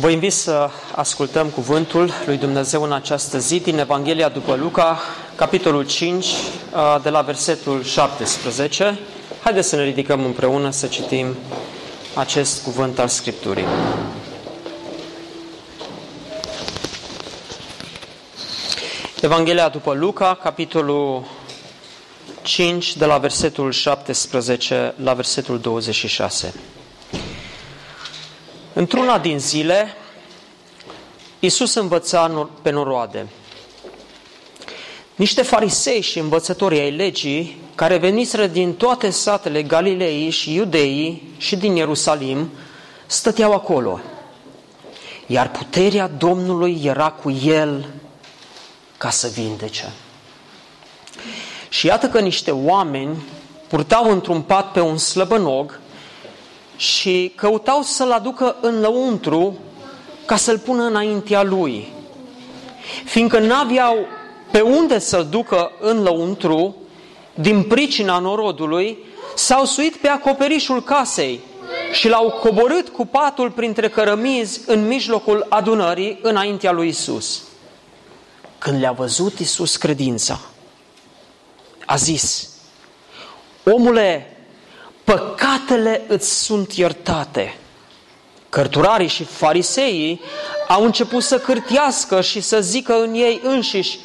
[0.00, 5.00] Vă invit să ascultăm cuvântul lui Dumnezeu în această zi din Evanghelia după Luca,
[5.34, 6.26] capitolul 5,
[7.02, 8.98] de la versetul 17.
[9.42, 11.36] Haideți să ne ridicăm împreună să citim
[12.14, 13.64] acest cuvânt al Scripturii.
[19.20, 21.24] Evanghelia după Luca, capitolul
[22.42, 26.54] 5, de la versetul 17 la versetul 26.
[28.72, 29.94] Într-una din zile,
[31.38, 33.26] Iisus învăța pe noroade.
[35.14, 41.56] Niște farisei și învățători ai legii, care veniseră din toate satele Galilei și Iudeii și
[41.56, 42.50] din Ierusalim,
[43.06, 44.00] stăteau acolo.
[45.26, 47.88] Iar puterea Domnului era cu el
[48.96, 49.92] ca să vindece.
[51.68, 53.22] Și iată că niște oameni
[53.68, 55.80] purtau într-un pat pe un slăbănog
[56.80, 59.58] și căutau să-l aducă în lăuntru
[60.26, 61.88] ca să-l pună înaintea lui.
[63.04, 63.96] Fiindcă n-aveau
[64.50, 66.76] pe unde să-l ducă în lăuntru,
[67.34, 68.98] din pricina norodului,
[69.34, 71.40] s-au suit pe acoperișul casei
[71.92, 77.42] și l-au coborât cu patul printre cărămizi în mijlocul adunării înaintea lui Isus.
[78.58, 80.40] Când le-a văzut Isus credința,
[81.86, 82.48] a zis,
[83.64, 84.29] omule,
[85.10, 87.56] păcatele îți sunt iertate.
[88.48, 90.20] Cărturarii și fariseii
[90.68, 93.98] au început să cârtiască și să zică în ei înșiși,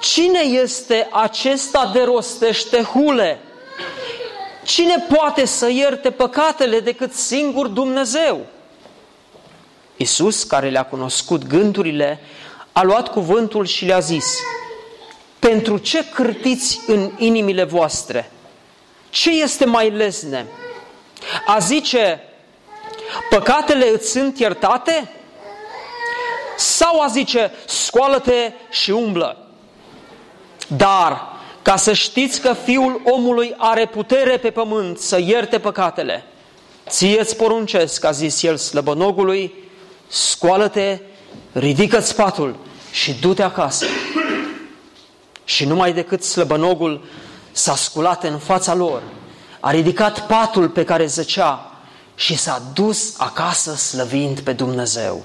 [0.00, 3.40] Cine este acesta de rostește hule?
[4.64, 8.46] Cine poate să ierte păcatele decât singur Dumnezeu?
[9.96, 12.20] Iisus, care le-a cunoscut gândurile,
[12.72, 14.38] a luat cuvântul și le-a zis,
[15.38, 18.30] Pentru ce cârtiți în inimile voastre?
[19.10, 20.46] Ce este mai lesne?
[21.46, 22.22] A zice,
[23.30, 25.10] păcatele îți sunt iertate?
[26.56, 29.48] Sau a zice, scoală-te și umblă?
[30.66, 36.24] Dar, ca să știți că Fiul omului are putere pe pământ să ierte păcatele,
[36.88, 39.54] ție-ți poruncesc, a zis el slăbănogului,
[40.08, 40.98] scoală-te,
[41.52, 42.56] ridică-ți patul
[42.90, 43.86] și du-te acasă.
[45.44, 47.04] Și numai decât slăbănogul
[47.58, 49.02] s-a sculat în fața lor,
[49.60, 51.72] a ridicat patul pe care zăcea
[52.14, 55.24] și s-a dus acasă slăvind pe Dumnezeu.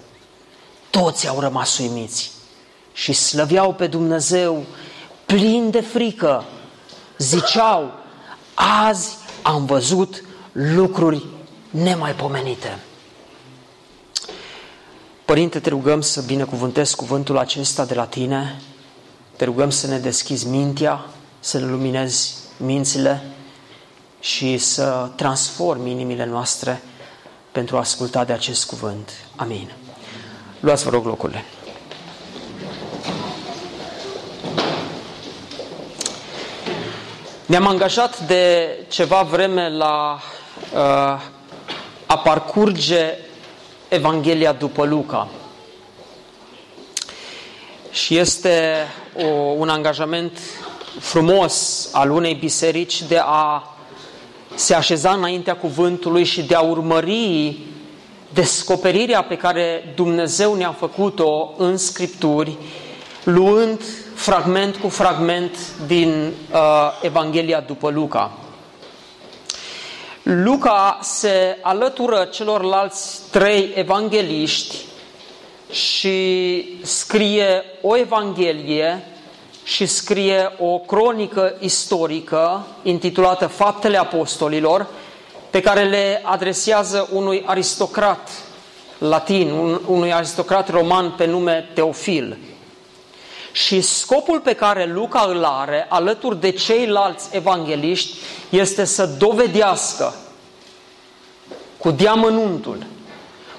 [0.90, 2.32] Toți au rămas uimiți
[2.94, 4.64] și slăveau pe Dumnezeu
[5.26, 6.44] plini de frică.
[7.18, 7.92] Ziceau,
[8.54, 11.26] azi am văzut lucruri
[11.70, 12.80] nemaipomenite.
[15.26, 18.62] Părinte, te rugăm să binecuvântezi cuvântul acesta de la tine,
[19.36, 21.06] te rugăm să ne deschizi mintea,
[21.44, 23.24] să ne luminezi mințile
[24.20, 26.82] și să transformi inimile noastre
[27.52, 29.12] pentru a asculta de acest cuvânt.
[29.36, 29.72] Amin.
[30.60, 31.46] Luați, vă rog, locurile.
[37.46, 40.20] Ne-am angajat de ceva vreme la
[40.74, 40.80] uh,
[42.06, 43.18] a parcurge
[43.88, 45.28] Evanghelia după Luca.
[47.92, 48.76] Și este
[49.16, 50.40] o, un angajament
[51.00, 53.68] frumos al unei biserici de a
[54.56, 57.58] se așeza înaintea cuvântului și de a urmări
[58.34, 62.58] descoperirea pe care Dumnezeu ne-a făcut-o în Scripturi,
[63.24, 63.82] luând
[64.14, 66.60] fragment cu fragment din uh,
[67.02, 68.32] Evanghelia după Luca.
[70.24, 74.76] Luca se alătură celorlalți trei evangeliști
[75.72, 79.08] și scrie o evanghelie
[79.64, 84.88] și scrie o cronică istorică intitulată Faptele Apostolilor,
[85.50, 88.30] pe care le adresează unui aristocrat
[88.98, 92.38] latin, un, unui aristocrat roman pe nume Teofil.
[93.52, 98.18] Și scopul pe care Luca îl are, alături de ceilalți evangeliști,
[98.50, 100.14] este să dovedească
[101.78, 102.86] cu diamănuntul,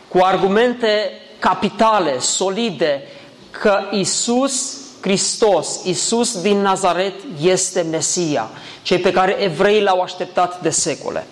[0.08, 3.02] cu argumente capitale, solide,
[3.50, 8.50] că Isus Hristos, Isus din Nazaret, este Mesia,
[8.82, 11.26] cei pe care evreii l-au așteptat de secole.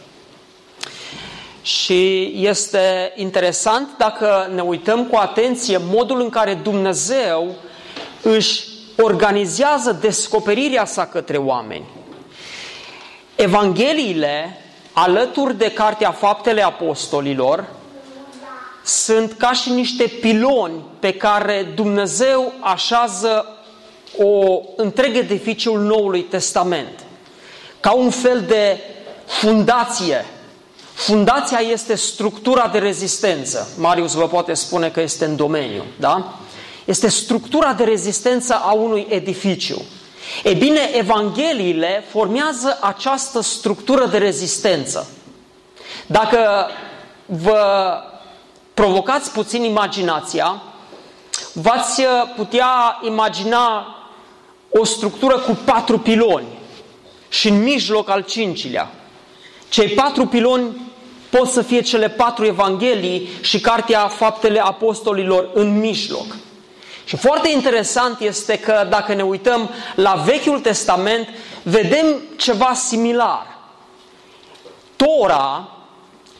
[1.62, 7.54] Și este interesant dacă ne uităm cu atenție modul în care Dumnezeu
[8.22, 8.64] își
[8.98, 11.84] organizează descoperirea sa către oameni.
[13.36, 14.60] Evangheliile,
[14.92, 17.66] alături de Cartea Faptele Apostolilor,
[18.84, 23.56] sunt ca și niște piloni pe care Dumnezeu așează
[24.18, 27.04] o întreg edificiul Noului Testament.
[27.80, 28.78] Ca un fel de
[29.26, 30.24] fundație.
[30.92, 33.68] Fundația este structura de rezistență.
[33.78, 36.38] Marius vă poate spune că este în domeniu, da?
[36.84, 39.82] Este structura de rezistență a unui edificiu.
[40.44, 45.10] E bine, Evangheliile formează această structură de rezistență.
[46.06, 46.68] Dacă
[47.26, 47.94] vă
[48.74, 50.62] provocați puțin imaginația,
[51.52, 52.02] v-ați
[52.36, 53.96] putea imagina
[54.72, 56.46] o structură cu patru piloni
[57.28, 58.90] și în mijloc al cincilea.
[59.68, 60.90] Cei patru piloni
[61.30, 66.36] pot să fie cele patru evanghelii și cartea Faptele Apostolilor în mijloc.
[67.04, 71.28] Și foarte interesant este că dacă ne uităm la Vechiul Testament,
[71.62, 73.58] vedem ceva similar.
[74.96, 75.68] Tora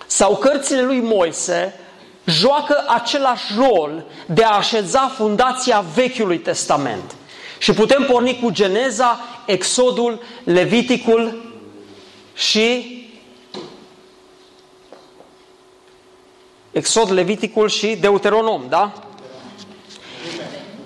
[0.07, 1.81] sau cărțile lui Moise
[2.25, 7.15] joacă același rol de a așeza fundația Vechiului Testament.
[7.63, 11.53] Și putem porni cu Geneza, Exodul, Leviticul
[12.35, 13.01] și
[16.73, 18.93] Exod, Leviticul și Deuteronom, da?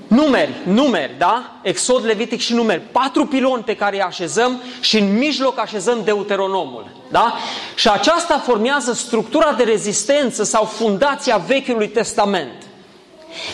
[0.07, 1.61] Numeri, numeri, da?
[1.63, 2.81] Exod, Levitic și numeri.
[2.81, 7.35] Patru piloni pe care îi așezăm și în mijloc așezăm Deuteronomul, da?
[7.75, 12.66] Și aceasta formează structura de rezistență sau fundația Vechiului Testament.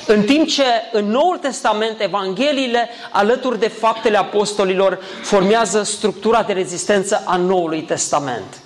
[0.06, 7.22] În timp ce în Noul Testament Evangheliile, alături de faptele apostolilor, formează structura de rezistență
[7.26, 8.60] a Noului Testament.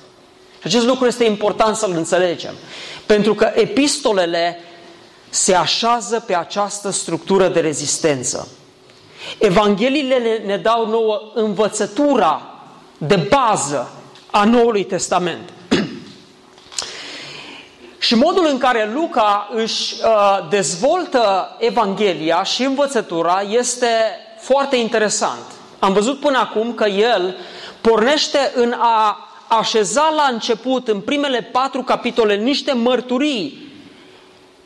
[0.61, 2.55] Și acest lucru este important să-l înțelegem.
[3.07, 4.61] Pentru că epistolele
[5.29, 8.49] se așează pe această structură de rezistență.
[9.39, 12.43] Evangheliile ne dau nouă învățătura
[12.99, 13.91] de bază
[14.31, 15.51] a Noului Testament.
[18.07, 23.87] Și modul în care Luca își uh, dezvoltă Evanghelia și învățătura este
[24.39, 25.43] foarte interesant.
[25.79, 27.37] Am văzut până acum că el
[27.81, 33.73] pornește în a așeza la început, în primele patru capitole, niște mărturii.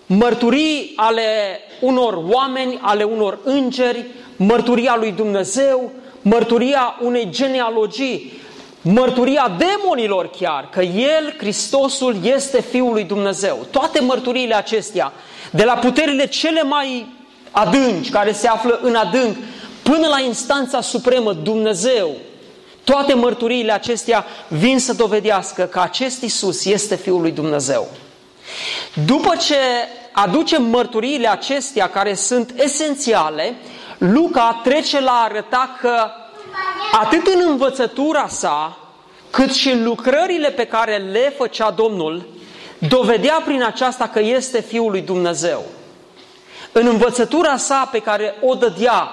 [0.06, 8.39] Mărturii ale unor oameni, ale unor îngeri, mărturia lui Dumnezeu, mărturia unei genealogii,
[8.82, 13.66] mărturia demonilor chiar, că El, Hristosul, este Fiul lui Dumnezeu.
[13.70, 15.12] Toate mărturiile acestea,
[15.50, 17.06] de la puterile cele mai
[17.50, 19.36] adânci, care se află în adânc,
[19.82, 22.10] până la instanța supremă, Dumnezeu,
[22.84, 27.88] toate mărturiile acestea vin să dovedească că acest Isus este Fiul lui Dumnezeu.
[29.06, 29.56] După ce
[30.12, 33.54] aducem mărturiile acestea care sunt esențiale,
[33.98, 36.10] Luca trece la a arăta că
[37.00, 38.78] atât în învățătura sa,
[39.30, 42.28] cât și în lucrările pe care le făcea Domnul,
[42.78, 45.62] dovedea prin aceasta că este Fiul lui Dumnezeu.
[46.72, 49.08] În învățătura sa pe care o dădea,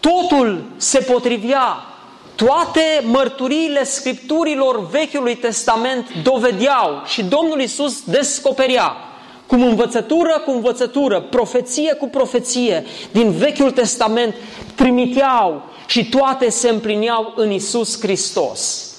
[0.00, 1.86] totul se potrivea,
[2.34, 8.96] toate mărturiile scripturilor Vechiului Testament dovedeau și Domnul Isus descoperea
[9.46, 14.34] cum învățătură cu învățătură, profeție cu profeție din Vechiul Testament
[14.74, 18.90] trimiteau și toate se împlineau în Isus Hristos.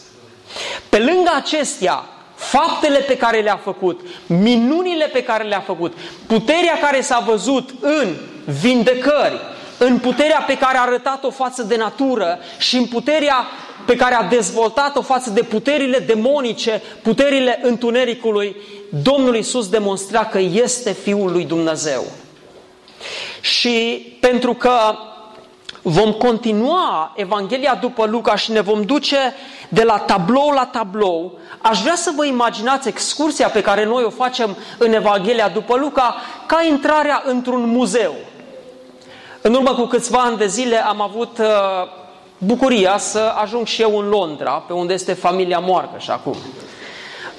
[0.90, 2.04] Pe lângă acestea,
[2.36, 5.94] faptele pe care le-a făcut, minunile pe care le-a făcut,
[6.28, 8.16] puterea care s-a văzut în
[8.62, 9.40] vindecări,
[9.78, 13.48] în puterea pe care a arătat-o față de natură și în puterea
[13.86, 18.56] pe care a dezvoltat-o față de puterile demonice, puterile întunericului,
[18.90, 22.04] Domnul Isus demonstra că este Fiul lui Dumnezeu.
[23.42, 24.96] Și pentru că
[25.84, 29.18] vom continua Evanghelia după Luca și ne vom duce
[29.70, 34.10] de la tablou la tablou, aș vrea să vă imaginați excursia pe care noi o
[34.10, 38.16] facem în Evanghelia după Luca ca intrarea într-un muzeu.
[39.42, 41.48] În urmă cu câțiva ani de zile am avut uh,
[42.38, 46.36] bucuria să ajung și eu în Londra, pe unde este familia moarcă și acum.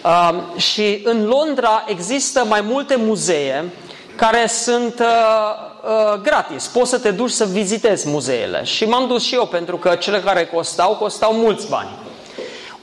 [0.05, 3.73] Uh, și în Londra există mai multe muzee
[4.17, 6.67] care sunt uh, uh, gratis.
[6.67, 8.65] Poți să te duci să vizitezi muzeele.
[8.65, 11.89] Și m-am dus și eu pentru că cele care costau, costau mulți bani.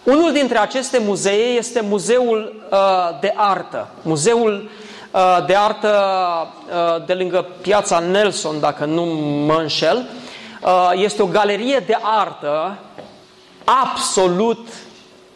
[0.03, 2.77] Unul dintre aceste muzee este Muzeul uh,
[3.20, 3.88] de Artă.
[4.01, 4.70] Muzeul
[5.12, 5.93] uh, de Artă
[6.67, 9.03] uh, de lângă piața Nelson, dacă nu
[9.46, 10.08] mă înșel.
[10.62, 12.77] Uh, este o galerie de artă
[13.63, 14.67] absolut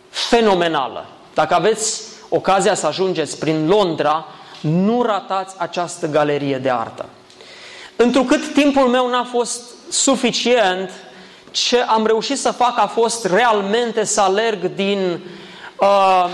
[0.10, 1.06] fenomenală.
[1.34, 4.26] Dacă aveți ocazia să ajungeți prin Londra,
[4.62, 7.06] nu ratați această galerie de artă.
[7.96, 10.92] Întrucât timpul meu n-a fost suficient,
[11.52, 15.20] ce am reușit să fac a fost realmente să alerg din
[15.80, 16.26] uh,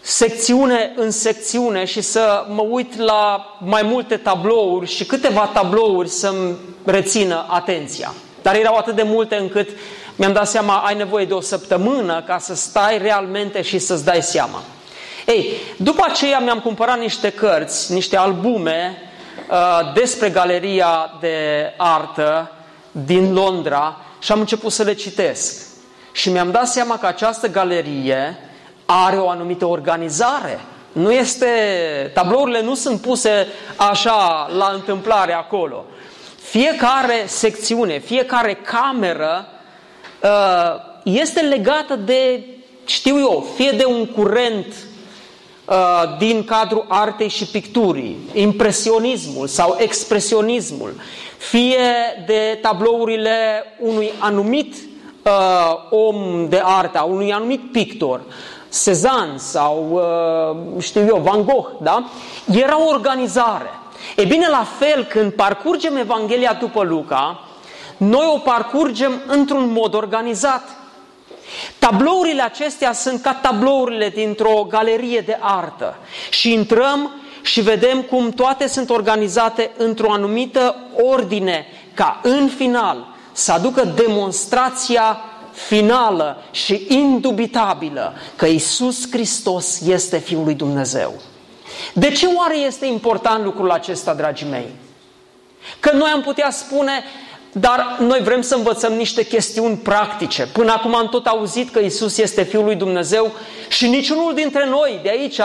[0.00, 6.56] secțiune în secțiune și să mă uit la mai multe tablouri și câteva tablouri să-mi
[6.84, 8.14] rețină atenția.
[8.42, 9.68] Dar erau atât de multe încât
[10.16, 14.22] mi-am dat seama, ai nevoie de o săptămână ca să stai realmente și să-ți dai
[14.22, 14.62] seama.
[15.26, 19.09] Ei, după aceea mi-am cumpărat niște cărți, niște albume uh,
[19.94, 22.52] despre galeria de artă
[22.90, 25.66] din Londra și am început să le citesc.
[26.12, 28.36] Și mi-am dat seama că această galerie
[28.84, 30.60] are o anumită organizare.
[30.92, 31.46] Nu este,
[32.14, 35.84] tablourile nu sunt puse așa la întâmplare acolo.
[36.42, 39.46] Fiecare secțiune, fiecare cameră
[40.22, 42.44] uh, este legată de,
[42.84, 44.89] știu eu, fie de un curent uh,
[46.18, 50.94] din cadrul artei și picturii, impresionismul sau expresionismul,
[51.36, 51.78] fie
[52.26, 54.74] de tablourile unui anumit
[55.24, 55.30] uh,
[55.90, 58.20] om de artă, a unui anumit pictor,
[58.82, 62.04] Cezanne sau, uh, știu eu, Van Gogh, da?
[62.52, 63.70] Era o organizare.
[64.16, 67.40] E bine, la fel, când parcurgem Evanghelia după Luca,
[67.96, 70.62] noi o parcurgem într-un mod organizat.
[71.78, 75.96] Tablourile acestea sunt ca tablourile dintr-o galerie de artă
[76.30, 77.10] și intrăm
[77.42, 85.20] și vedem cum toate sunt organizate într-o anumită ordine, ca în final să aducă demonstrația
[85.52, 91.14] finală și indubitabilă că Isus Hristos este Fiul lui Dumnezeu.
[91.92, 94.68] De ce oare este important lucrul acesta, dragii mei?
[95.80, 97.04] Că noi am putea spune,
[97.52, 100.46] dar noi vrem să învățăm niște chestiuni practice.
[100.52, 103.32] Până acum am tot auzit că Isus este Fiul lui Dumnezeu
[103.68, 105.40] și niciunul dintre noi de aici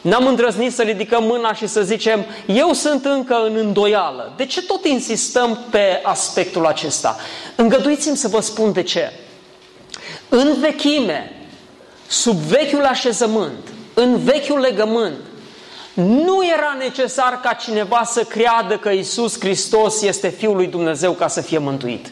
[0.00, 4.32] n-am îndrăznit să ridicăm mâna și să zicem, eu sunt încă în îndoială.
[4.36, 7.16] De ce tot insistăm pe aspectul acesta?
[7.56, 9.12] Îngăduiți-mi să vă spun de ce.
[10.28, 11.46] În vechime,
[12.06, 15.18] sub vechiul așezământ, în vechiul legământ,
[15.94, 21.28] nu era necesar ca cineva să creadă că Isus Hristos este Fiul lui Dumnezeu ca
[21.28, 22.10] să fie mântuit.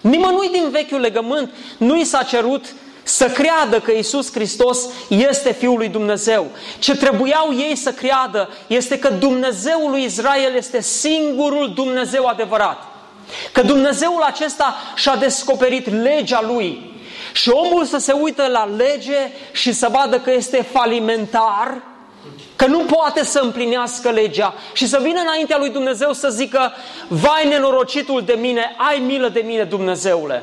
[0.00, 2.64] Nimănui din vechiul legământ nu i s-a cerut
[3.02, 4.78] să creadă că Isus Hristos
[5.08, 6.46] este Fiul lui Dumnezeu.
[6.78, 12.82] Ce trebuiau ei să creadă este că Dumnezeul lui Israel este singurul Dumnezeu adevărat.
[13.52, 16.97] Că Dumnezeul acesta și-a descoperit legea lui.
[17.32, 21.82] Și omul să se uită la lege și să vadă că este falimentar,
[22.56, 26.72] că nu poate să împlinească legea și să vină înaintea lui Dumnezeu să zică,
[27.08, 30.42] vai nenorocitul de mine, ai milă de mine Dumnezeule.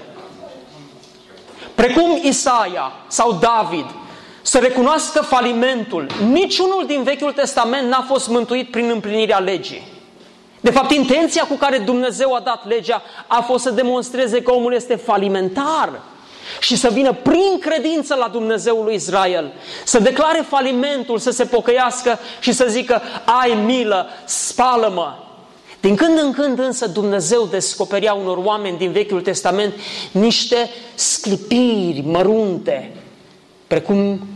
[1.75, 3.85] Precum Isaia sau David,
[4.41, 6.07] să recunoască falimentul.
[6.31, 9.93] Niciunul din Vechiul Testament n-a fost mântuit prin împlinirea legii.
[10.59, 14.73] De fapt, intenția cu care Dumnezeu a dat legea a fost să demonstreze că omul
[14.73, 16.01] este falimentar
[16.59, 22.19] și să vină prin credință la Dumnezeul lui Israel, să declare falimentul, să se pocăiască
[22.39, 23.01] și să zică,
[23.41, 25.13] ai milă, spală-mă.
[25.79, 29.73] Din când în când însă Dumnezeu descoperea unor oameni din Vechiul Testament
[30.11, 32.95] niște sclipiri mărunte,
[33.67, 34.27] precum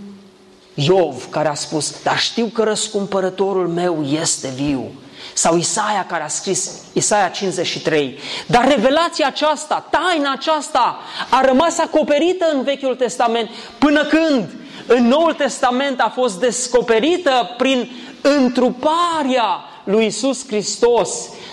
[0.73, 4.91] Iov, care a spus, dar știu că răscumpărătorul meu este viu
[5.39, 8.19] sau Isaia care a scris Isaia 53.
[8.47, 14.49] Dar revelația aceasta, taina aceasta a rămas acoperită în Vechiul Testament până când
[14.87, 17.91] în Noul Testament a fost descoperită prin
[18.21, 21.09] întruparea lui Isus Hristos.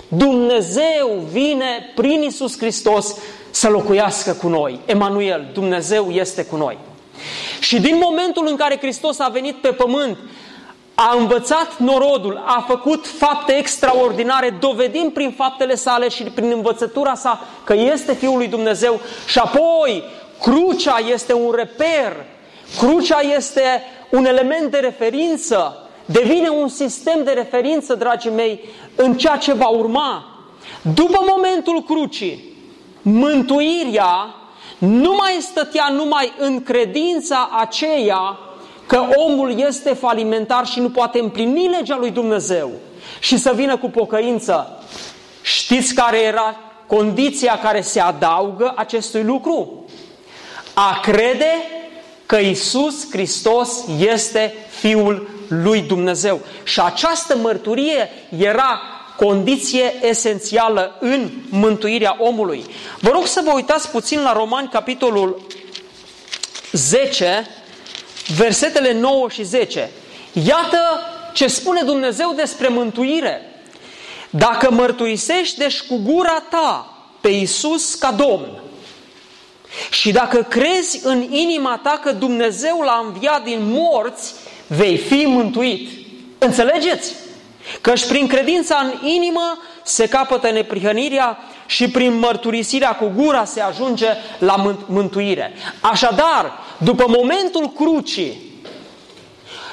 [0.07, 3.15] Dumnezeu vine prin Isus Hristos
[3.51, 4.79] să locuiască cu noi.
[4.85, 6.77] Emanuel, Dumnezeu este cu noi.
[7.59, 10.17] Și din momentul în care Hristos a venit pe pământ,
[10.99, 17.39] a învățat norodul, a făcut fapte extraordinare, dovedind prin faptele sale și prin învățătura sa
[17.63, 20.03] că este Fiul lui Dumnezeu și apoi
[20.41, 22.25] crucea este un reper,
[22.77, 28.63] crucea este un element de referință, devine un sistem de referință, dragii mei,
[28.95, 30.25] în ceea ce va urma.
[30.81, 32.53] După momentul crucii,
[33.01, 34.35] mântuirea
[34.77, 38.37] nu mai stătea numai în credința aceea
[38.87, 42.71] că omul este falimentar și nu poate împlini legea lui Dumnezeu
[43.19, 44.83] și să vină cu pocăință.
[45.41, 46.55] Știți care era
[46.87, 49.85] condiția care se adaugă acestui lucru?
[50.73, 51.51] A crede
[52.25, 56.39] că Isus Hristos este Fiul lui Dumnezeu.
[56.63, 58.81] Și această mărturie era
[59.15, 62.65] condiție esențială în mântuirea omului.
[62.99, 65.41] Vă rog să vă uitați puțin la Romani, capitolul
[66.71, 67.47] 10,
[68.35, 69.89] versetele 9 și 10.
[70.31, 70.79] Iată
[71.33, 73.41] ce spune Dumnezeu despre mântuire.
[74.29, 78.61] Dacă mărturisești deci cu gura ta pe Isus ca Domn
[79.89, 84.33] și dacă crezi în inima ta că Dumnezeu l-a înviat din morți,
[84.67, 85.89] vei fi mântuit.
[86.37, 87.13] Înțelegeți?
[87.81, 94.07] Căci prin credința în inimă se capătă neprihănirea și prin mărturisirea cu gura se ajunge
[94.39, 95.53] la mântuire.
[95.81, 98.41] Așadar, după momentul crucii,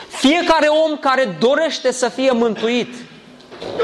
[0.08, 2.94] fiecare om care dorește să fie mântuit,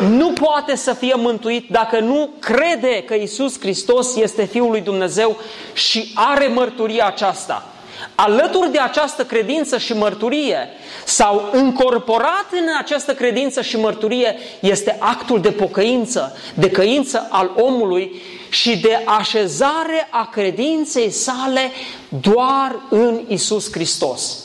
[0.01, 5.37] nu poate să fie mântuit dacă nu crede că Isus Hristos este Fiul lui Dumnezeu
[5.73, 7.67] și are mărturia aceasta.
[8.15, 10.69] Alături de această credință și mărturie,
[11.05, 18.23] sau încorporat în această credință și mărturie, este actul de pocăință, de căință al omului
[18.49, 21.71] și de așezare a credinței sale
[22.09, 24.39] doar în Isus Hristos.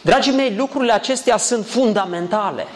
[0.00, 2.66] Dragii mei, lucrurile acestea sunt fundamentale,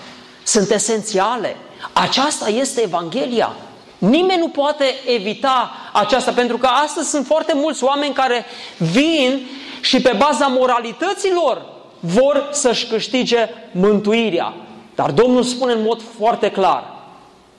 [0.43, 1.57] sunt esențiale.
[1.93, 3.57] Aceasta este Evanghelia.
[3.99, 8.45] Nimeni nu poate evita aceasta, pentru că astăzi sunt foarte mulți oameni care
[8.79, 9.47] vin
[9.81, 11.63] și pe baza moralităților
[12.01, 14.55] vor să-și câștige mântuirea.
[14.95, 16.99] Dar Domnul spune în mod foarte clar,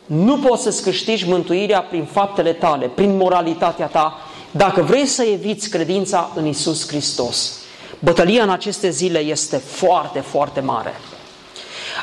[0.06, 4.18] nu poți să-ți câștigi mântuirea prin faptele tale, prin moralitatea ta,
[4.52, 7.60] dacă vrei să eviți credința în Isus Hristos.
[8.00, 11.00] Bătălia în aceste zile este foarte, foarte mare.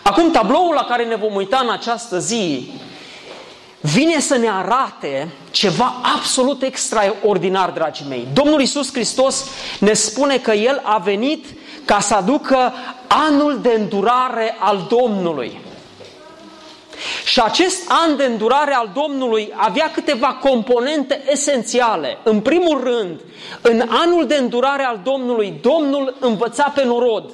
[0.02, 2.70] Acum, tabloul la care ne vom uita în această zi
[3.80, 8.26] vine să ne arate ceva absolut extraordinar, dragii mei.
[8.32, 9.44] Domnul Isus Hristos
[9.78, 11.46] ne spune că El a venit
[11.84, 12.72] ca să aducă
[13.06, 15.60] anul de îndurare al Domnului.
[17.24, 22.18] Și acest an de îndurare al Domnului avea câteva componente esențiale.
[22.22, 23.20] În primul rând,
[23.60, 27.30] în anul de îndurare al Domnului, Domnul învăța pe norod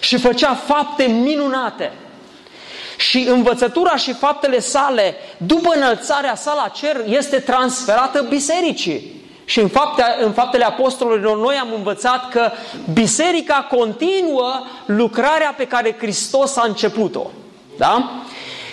[0.00, 1.92] și făcea fapte minunate.
[2.98, 9.16] Și învățătura și faptele sale, după înălțarea sa la cer, este transferată bisericii.
[9.44, 12.50] Și în, fapte, în faptele apostolilor noi am învățat că
[12.92, 17.26] biserica continuă lucrarea pe care Hristos a început-o.
[17.76, 18.10] Da?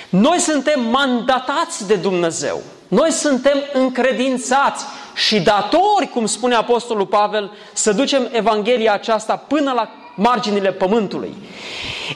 [0.10, 2.62] Noi suntem mandatați de Dumnezeu.
[2.88, 9.90] Noi suntem încredințați și datori, cum spune Apostolul Pavel, să ducem Evanghelia aceasta până la
[10.16, 11.36] marginile pământului.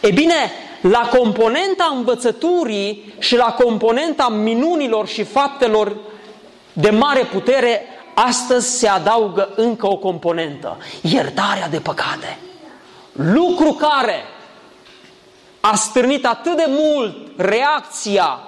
[0.01, 5.95] E bine, la componenta învățăturii și la componenta minunilor și faptelor
[6.73, 7.81] de mare putere,
[8.13, 12.37] astăzi se adaugă încă o componentă, iertarea de păcate.
[13.11, 14.23] Lucru care
[15.59, 18.39] a stârnit atât de mult reacția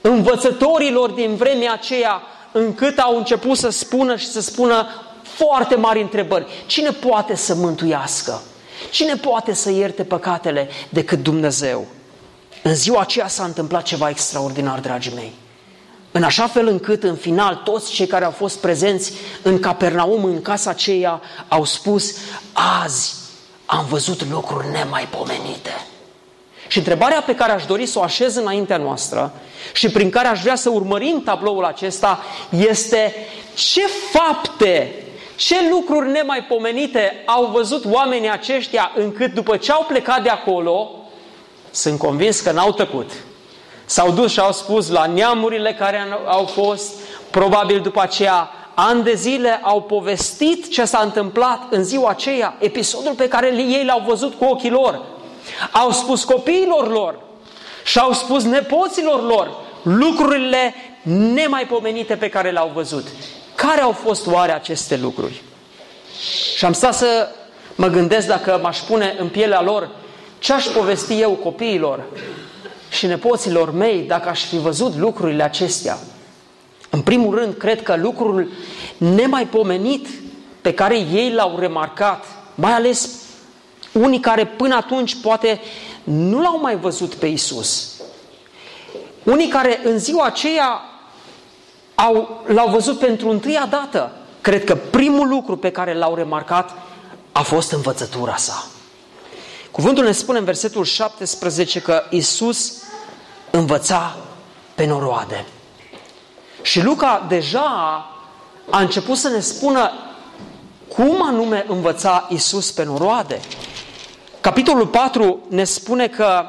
[0.00, 4.86] învățătorilor din vremea aceea, încât au început să spună și să spună
[5.22, 6.46] foarte mari întrebări.
[6.66, 8.42] Cine poate să mântuiască?
[8.90, 11.86] Cine poate să ierte păcatele decât Dumnezeu?
[12.62, 15.32] În ziua aceea s-a întâmplat ceva extraordinar, dragii mei.
[16.12, 19.12] În așa fel încât, în final, toți cei care au fost prezenți
[19.42, 22.16] în Capernaum, în casa aceea, au spus,
[22.82, 23.14] azi
[23.66, 25.86] am văzut lucruri nemaipomenite.
[26.68, 29.32] Și întrebarea pe care aș dori să o așez înaintea noastră
[29.72, 33.14] și prin care aș vrea să urmărim tabloul acesta este
[33.54, 34.94] ce fapte,
[35.40, 40.90] ce lucruri nemaipomenite au văzut oamenii aceștia încât după ce au plecat de acolo,
[41.70, 43.10] sunt convins că n-au tăcut.
[43.84, 46.94] S-au dus și au spus la neamurile care au fost,
[47.30, 53.14] probabil după aceea, ani de zile au povestit ce s-a întâmplat în ziua aceea, episodul
[53.14, 55.02] pe care ei l-au văzut cu ochii lor.
[55.72, 57.18] Au spus copiilor lor
[57.84, 63.06] și au spus nepoților lor lucrurile nemaipomenite pe care le-au văzut.
[63.60, 65.42] Care au fost oare aceste lucruri?
[66.56, 67.28] Și am stat să
[67.74, 69.90] mă gândesc dacă m-aș pune în pielea lor
[70.38, 72.04] ce aș povesti eu copiilor
[72.90, 75.98] și nepoților mei dacă aș fi văzut lucrurile acestea.
[76.90, 78.50] În primul rând, cred că lucrul
[78.96, 80.08] nemaipomenit
[80.60, 83.10] pe care ei l-au remarcat, mai ales
[83.92, 85.60] unii care până atunci poate
[86.04, 87.92] nu l-au mai văzut pe Isus.
[89.22, 90.89] Unii care în ziua aceea
[92.06, 94.12] au, l-au văzut pentru întâia dată.
[94.40, 96.70] Cred că primul lucru pe care l-au remarcat
[97.32, 98.64] a fost învățătura sa.
[99.70, 102.82] Cuvântul ne spune în versetul 17 că Isus
[103.50, 104.16] învăța
[104.74, 105.46] pe noroade.
[106.62, 108.06] Și Luca deja
[108.70, 109.90] a început să ne spună
[110.88, 113.40] cum anume învăța Isus pe noroade.
[114.40, 116.44] Capitolul 4 ne spune că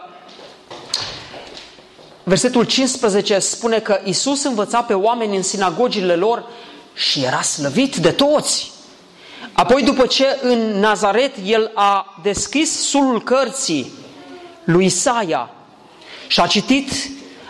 [2.23, 6.43] versetul 15 spune că Isus învăța pe oameni în sinagogile lor
[6.93, 8.71] și era slăvit de toți.
[9.53, 13.91] Apoi, după ce în Nazaret el a deschis sulul cărții
[14.63, 15.49] lui Isaia
[16.27, 16.91] și a citit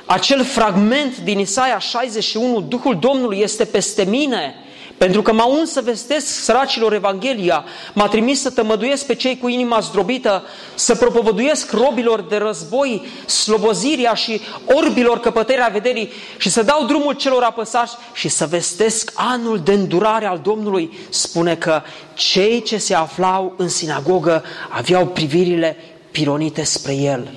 [0.05, 4.55] acel fragment din Isaia 61, Duhul Domnului este peste mine,
[5.01, 9.47] pentru că m-a uns să vestesc săracilor Evanghelia, m-a trimis să tămăduiesc pe cei cu
[9.47, 10.43] inima zdrobită,
[10.75, 17.43] să propovăduiesc robilor de război sloboziria și orbilor căpăterea vederii și să dau drumul celor
[17.43, 20.91] apăsați și să vestesc anul de îndurare al Domnului.
[21.09, 21.81] Spune că
[22.13, 25.77] cei ce se aflau în sinagogă aveau privirile
[26.11, 27.31] pironite spre el.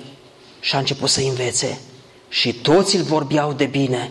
[0.60, 1.80] Și a început să învețe.
[2.28, 4.10] Și toți îl vorbeau de bine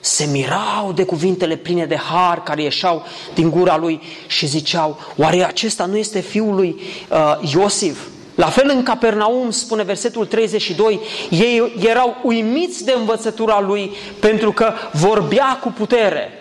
[0.00, 5.46] se mirau de cuvintele pline de har care ieșau din gura lui și ziceau, oare
[5.46, 7.98] acesta nu este fiul lui uh, Iosif?
[8.34, 14.72] La fel în Capernaum, spune versetul 32, ei erau uimiți de învățătura lui pentru că
[14.92, 16.32] vorbea cu putere.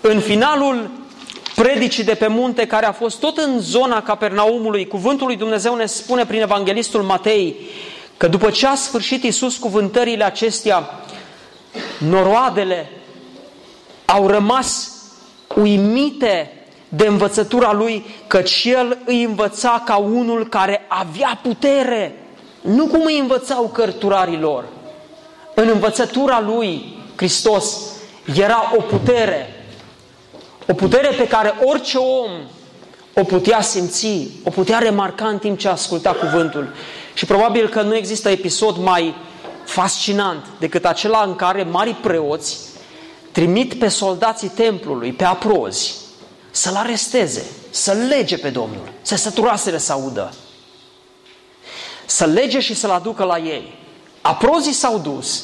[0.00, 0.90] În finalul
[1.54, 5.86] predicii de pe munte, care a fost tot în zona Capernaumului, cuvântul lui Dumnezeu ne
[5.86, 7.56] spune prin evanghelistul Matei
[8.16, 10.90] că după ce a sfârșit Iisus cuvântările acestea,
[11.98, 12.90] noroadele
[14.04, 14.92] au rămas
[15.56, 16.52] uimite
[16.88, 22.22] de învățătura lui, căci el îi învăța ca unul care avea putere,
[22.60, 24.64] nu cum îi învățau cărturarilor.
[25.54, 27.76] În învățătura lui, Hristos,
[28.34, 29.64] era o putere,
[30.68, 32.30] o putere pe care orice om
[33.20, 36.68] o putea simți, o putea remarca în timp ce asculta cuvântul.
[37.14, 39.14] Și probabil că nu există episod mai
[39.68, 42.58] fascinant decât acela în care mari preoți
[43.32, 45.94] trimit pe soldații templului, pe aprozi,
[46.50, 50.32] să-l aresteze, să-l lege pe Domnul, să săturase să audă.
[52.06, 53.78] Să-l lege și să-l aducă la ei.
[54.20, 55.42] Aprozii s-au dus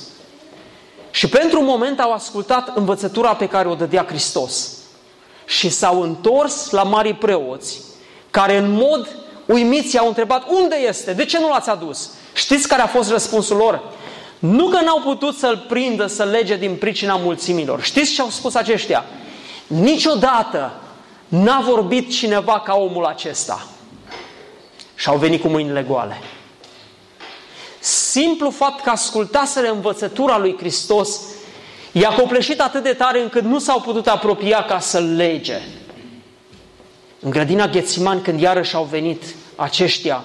[1.10, 4.68] și pentru un moment au ascultat învățătura pe care o dădea Hristos
[5.46, 7.80] și s-au întors la mari preoți
[8.30, 9.08] care în mod
[9.46, 12.10] uimiți i-au întrebat unde este, de ce nu l-ați adus?
[12.32, 13.82] Știți care a fost răspunsul lor?
[14.46, 17.82] Nu că n-au putut să-l prindă, să lege din pricina mulțimilor.
[17.82, 19.04] Știți ce au spus aceștia?
[19.66, 20.72] Niciodată
[21.28, 23.66] n-a vorbit cineva ca omul acesta.
[24.94, 26.20] Și au venit cu mâinile goale.
[27.80, 31.20] Simplu fapt că ascultaseră învățătura lui Hristos
[31.92, 35.60] i-a copleșit atât de tare încât nu s-au putut apropia ca să-l lege.
[37.20, 39.22] În grădina Ghețiman, când iarăși au venit
[39.56, 40.24] aceștia,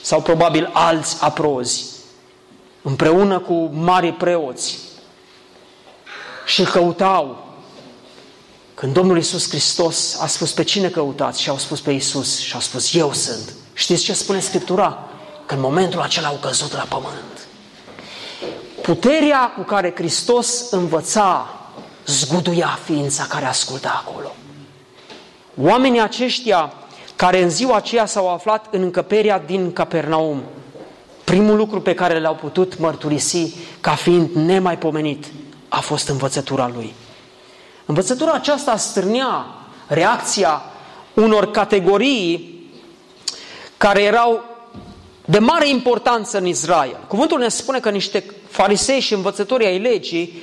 [0.00, 1.93] sau probabil alți aprozi,
[2.84, 4.78] împreună cu mari preoți
[6.46, 7.46] și căutau.
[8.74, 12.54] Când Domnul Iisus Hristos a spus pe cine căutați și au spus pe Iisus și
[12.54, 13.52] au spus eu sunt.
[13.72, 15.08] Știți ce spune Scriptura?
[15.46, 17.46] Că în momentul acela au căzut la pământ.
[18.82, 21.48] Puterea cu care Hristos învăța
[22.06, 24.34] zguduia ființa care asculta acolo.
[25.60, 26.72] Oamenii aceștia
[27.16, 30.42] care în ziua aceea s-au aflat în încăperea din Capernaum,
[31.34, 35.24] primul lucru pe care l-au putut mărturisi ca fiind nemaipomenit
[35.68, 36.94] a fost învățătura lui.
[37.86, 39.46] Învățătura aceasta stârnea
[39.86, 40.62] reacția
[41.14, 42.62] unor categorii
[43.76, 44.44] care erau
[45.24, 46.96] de mare importanță în Israel.
[47.08, 50.42] Cuvântul ne spune că niște farisei și învățători ai legii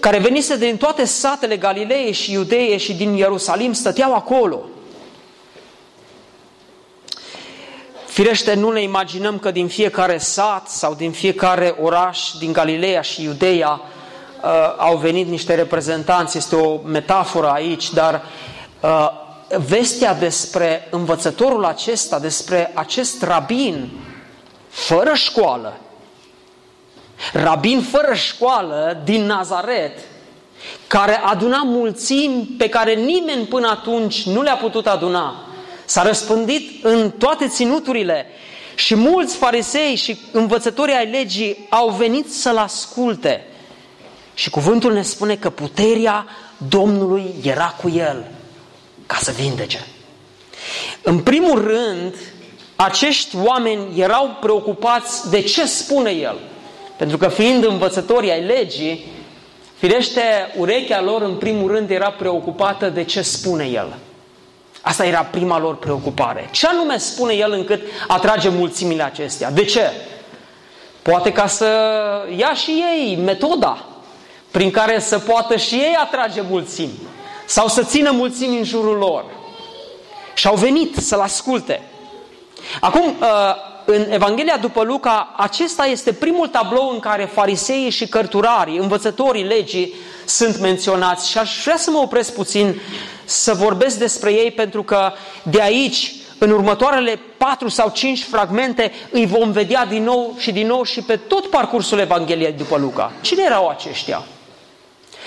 [0.00, 4.60] care venise din toate satele Galilei și Iudeie și din Ierusalim stăteau acolo–
[8.18, 13.22] Firește, nu ne imaginăm că din fiecare sat sau din fiecare oraș din Galileea și
[13.22, 18.22] Iudeea uh, au venit niște reprezentanți, este o metaforă aici, dar
[18.80, 19.08] uh,
[19.66, 23.90] vestea despre învățătorul acesta, despre acest rabin
[24.68, 25.76] fără școală,
[27.32, 29.98] rabin fără școală din Nazaret,
[30.86, 35.47] care aduna mulțimi pe care nimeni până atunci nu le-a putut aduna,
[35.88, 38.26] S-a răspândit în toate ținuturile
[38.74, 43.46] și mulți farisei și învățătorii ai legii au venit să-l asculte.
[44.34, 46.26] Și cuvântul ne spune că puterea
[46.68, 48.24] Domnului era cu el
[49.06, 49.86] ca să vindece.
[51.02, 52.14] În primul rând,
[52.76, 56.38] acești oameni erau preocupați de ce spune el.
[56.96, 59.04] Pentru că fiind învățătorii ai legii,
[59.78, 60.22] firește,
[60.56, 63.98] urechea lor în primul rând era preocupată de ce spune el.
[64.80, 66.48] Asta era prima lor preocupare.
[66.50, 69.50] Ce anume spune el încât atrage mulțimile acestea?
[69.50, 69.90] De ce?
[71.02, 71.66] Poate ca să
[72.36, 73.84] ia și ei metoda
[74.50, 76.98] prin care să poată și ei atrage mulțimi
[77.46, 79.24] sau să țină mulțimi în jurul lor.
[80.34, 81.82] Și au venit să-l asculte.
[82.80, 83.26] Acum, uh,
[83.90, 89.94] în Evanghelia după Luca, acesta este primul tablou în care fariseii și cărturarii, învățătorii legii,
[90.24, 91.30] sunt menționați.
[91.30, 92.80] Și aș vrea să mă opresc puțin
[93.24, 99.26] să vorbesc despre ei, pentru că de aici, în următoarele patru sau cinci fragmente, îi
[99.26, 103.12] vom vedea din nou și din nou și pe tot parcursul Evangheliei după Luca.
[103.20, 104.24] Cine erau aceștia?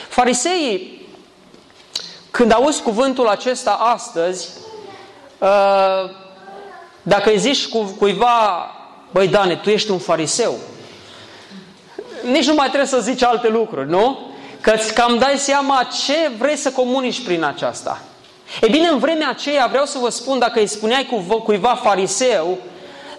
[0.08, 1.08] Fariseii,
[2.32, 4.50] când auzi cuvântul acesta astăzi,
[5.38, 6.21] uh,
[7.02, 8.72] dacă îi zici cu, cuiva,
[9.12, 10.54] băi Dane, tu ești un fariseu,
[12.24, 14.20] nici nu mai trebuie să zici alte lucruri, nu?
[14.62, 18.02] Că îți cam dai seama ce vrei să comunici prin aceasta.
[18.62, 22.58] E bine, în vremea aceea vreau să vă spun, dacă îi spuneai cu, cuiva fariseu,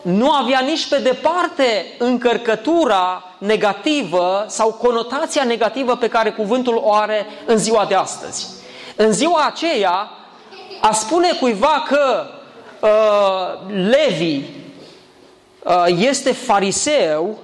[0.03, 7.27] nu avea nici pe departe încărcătura negativă sau conotația negativă pe care cuvântul o are
[7.47, 8.47] în ziua de astăzi.
[8.97, 10.11] În ziua aceea,
[10.81, 12.27] a spune cuiva că
[12.83, 12.89] uh,
[13.69, 14.43] Levi
[15.63, 17.39] uh, este fariseu,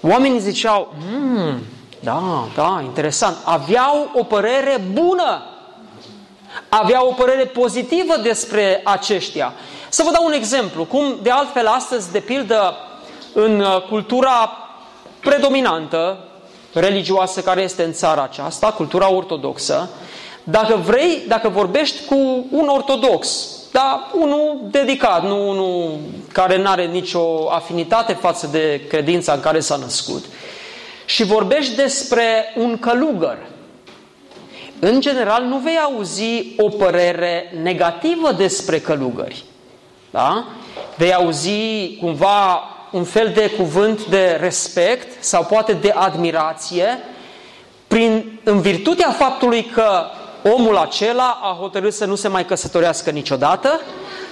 [0.00, 1.62] oamenii ziceau, hmm,
[2.00, 5.42] da, da, interesant, aveau o părere bună,
[6.68, 9.52] aveau o părere pozitivă despre aceștia.
[9.88, 12.74] Să vă dau un exemplu, cum de altfel astăzi, de pildă,
[13.32, 14.52] în uh, cultura
[15.20, 16.24] predominantă
[16.72, 19.90] religioasă care este în țara aceasta, cultura ortodoxă,
[20.44, 23.48] dacă vrei, dacă vorbești cu un ortodox,
[23.80, 25.98] dar unul dedicat, nu unul
[26.32, 30.24] care nu are nicio afinitate față de credința în care s-a născut,
[31.04, 32.24] și vorbești despre
[32.56, 33.38] un călugăr,
[34.78, 39.44] în general nu vei auzi o părere negativă despre călugări.
[40.10, 40.44] Da?
[40.96, 42.62] Vei auzi cumva
[42.92, 46.98] un fel de cuvânt de respect sau poate de admirație
[47.86, 50.04] prin, în virtutea faptului că
[50.42, 53.80] omul acela a hotărât să nu se mai căsătorească niciodată,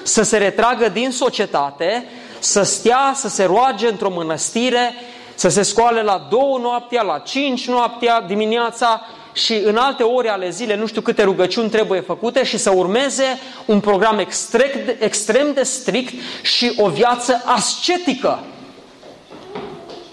[0.02, 4.94] să se retragă din societate, să stea, să se roage într-o mănăstire,
[5.34, 9.00] să se scoale la două noaptea, la cinci noaptea dimineața
[9.32, 13.38] și în alte ore ale zile nu știu câte rugăciuni trebuie făcute și să urmeze
[13.64, 18.38] un program extrem de, extrem de strict și o viață ascetică.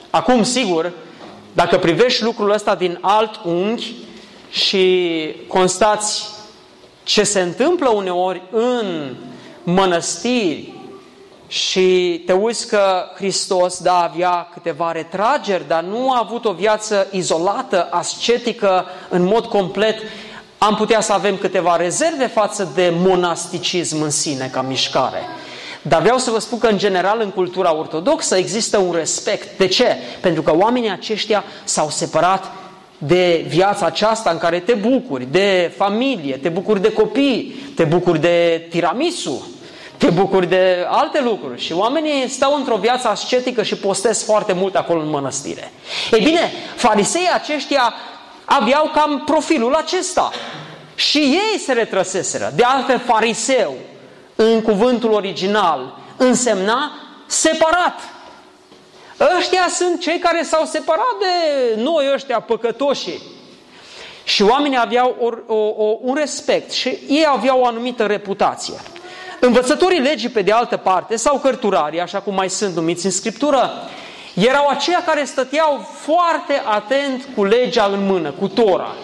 [0.09, 0.91] Acum, sigur,
[1.53, 3.95] dacă privești lucrul ăsta din alt unghi
[4.55, 6.23] și constați
[7.03, 9.15] ce se întâmplă uneori în
[9.63, 10.73] mănăstiri
[11.47, 17.07] și te uiți că Hristos, da, avea câteva retrageri, dar nu a avut o viață
[17.11, 19.99] izolată, ascetică, în mod complet.
[20.57, 25.21] Am putea să avem câteva rezerve față de monasticism în sine, ca mișcare.
[25.81, 29.57] Dar vreau să vă spun că, în general, în cultura ortodoxă există un respect.
[29.57, 29.97] De ce?
[30.21, 32.51] Pentru că oamenii aceștia s-au separat
[32.97, 38.19] de viața aceasta în care te bucuri, de familie, te bucuri de copii, te bucuri
[38.19, 39.47] de tiramisu,
[39.97, 44.75] te bucuri de alte lucruri și oamenii stau într-o viață ascetică și postez foarte mult
[44.75, 45.71] acolo în mănăstire.
[46.11, 47.93] Ei bine, fariseii aceștia
[48.45, 50.31] aveau cam profilul acesta
[50.95, 52.51] și ei se retrăseseră.
[52.55, 53.73] De altfel, fariseu,
[54.35, 56.91] în cuvântul original, însemna
[57.25, 57.99] separat.
[59.37, 63.19] Ăștia sunt cei care s-au separat de noi ăștia păcătoși.
[64.23, 68.73] Și oamenii aveau o, o, o, un respect și ei aveau o anumită reputație.
[69.39, 73.71] Învățătorii legii, pe de altă parte, sau cărturarii, așa cum mai sunt numiți în Scriptură,
[74.33, 78.95] erau aceia care stăteau foarte atent cu legea în mână, cu Tora.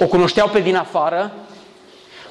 [0.00, 1.32] O cunoșteau pe din afară,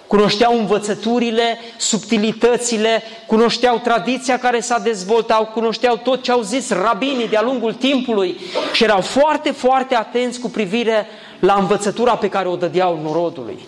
[0.10, 7.42] cunoșteau învățăturile, subtilitățile, cunoșteau tradiția care s-a dezvoltat, cunoșteau tot ce au zis rabinii de-a
[7.42, 8.40] lungul timpului
[8.74, 11.08] și erau foarte, foarte atenți cu privire
[11.40, 13.60] la învățătura pe care o dădeau norodului.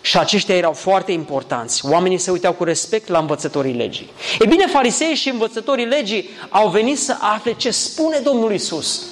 [0.00, 1.86] Și aceștia erau foarte importanți.
[1.86, 4.10] Oamenii se uitau cu respect la învățătorii legii.
[4.40, 9.02] E bine, farisei și învățătorii legii au venit să afle ce spune Domnul Isus.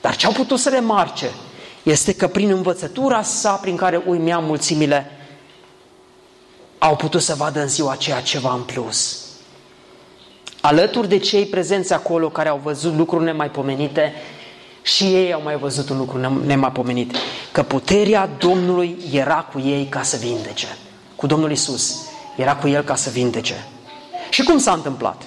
[0.00, 1.30] Dar ce au putut să remarce
[1.82, 5.10] este că prin învățătura sa, prin care uimea mulțimile,
[6.84, 9.18] au putut să vadă în ziua aceea ceva în plus.
[10.60, 14.12] Alături de cei prezenți acolo care au văzut lucruri nemaipomenite,
[14.82, 17.16] și ei au mai văzut un lucru nemaipomenit,
[17.52, 20.76] că puterea Domnului era cu ei ca să vindece.
[21.16, 21.96] Cu Domnul Isus
[22.36, 23.66] era cu el ca să vindece.
[24.30, 25.22] Și cum s-a întâmplat?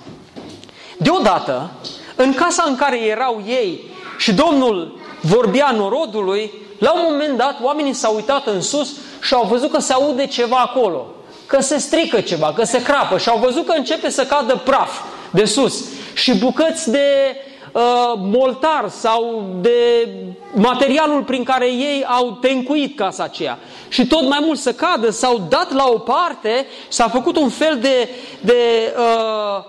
[0.97, 1.71] Deodată,
[2.15, 7.93] în casa în care erau ei și Domnul vorbea norodului, la un moment dat oamenii
[7.93, 8.89] s-au uitat în sus
[9.21, 11.07] și au văzut că se aude ceva acolo,
[11.47, 15.01] că se strică ceva, că se crapă și au văzut că începe să cadă praf
[15.29, 17.35] de sus și bucăți de
[17.71, 17.81] uh,
[18.15, 20.09] moltar sau de
[20.53, 23.59] materialul prin care ei au tencuit casa aceea.
[23.87, 27.77] Și tot mai mult să cadă, s-au dat la o parte, s-a făcut un fel
[27.81, 28.09] de,
[28.41, 29.63] de uh,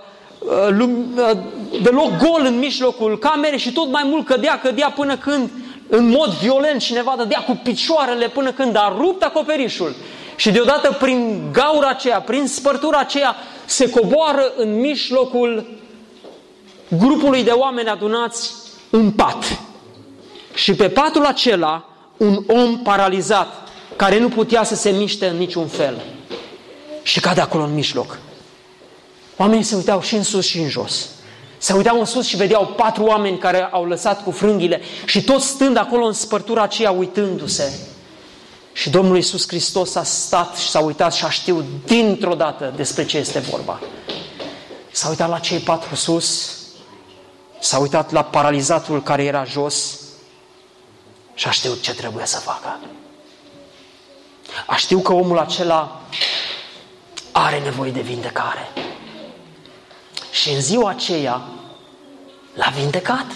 [0.68, 1.36] uh,
[1.82, 5.50] deloc gol în mijlocul camerei și tot mai mult cădea, cădea până când
[5.88, 9.94] în mod violent cineva dădea cu picioarele până când a rupt acoperișul.
[10.38, 15.78] Și deodată prin gaura aceea, prin spărtura aceea, se coboară în mijlocul
[16.98, 18.52] grupului de oameni adunați
[18.90, 19.58] un pat.
[20.54, 25.66] Și pe patul acela, un om paralizat, care nu putea să se miște în niciun
[25.66, 26.02] fel.
[27.02, 28.18] Și cade acolo în mijloc.
[29.36, 31.08] Oamenii se uitau și în sus și în jos.
[31.58, 35.46] Se uitau în sus și vedeau patru oameni care au lăsat cu frânghile și toți
[35.46, 37.96] stând acolo în spărtura aceea uitându-se.
[38.72, 43.04] Și Domnul Iisus Hristos a stat și s-a uitat și a știut dintr-o dată despre
[43.06, 43.80] ce este vorba.
[44.90, 46.56] S-a uitat la cei patru sus,
[47.60, 50.00] s-a uitat la paralizatul care era jos
[51.34, 52.78] și a știut ce trebuie să facă.
[54.66, 56.00] A știut că omul acela
[57.32, 58.72] are nevoie de vindecare.
[60.30, 61.42] Și în ziua aceea
[62.54, 63.26] l-a vindecat.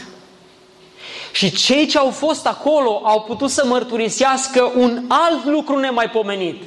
[1.33, 6.63] Și cei ce au fost acolo au putut să mărturisească un alt lucru nemaipomenit.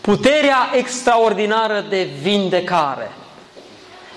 [0.00, 3.12] Puterea extraordinară de vindecare.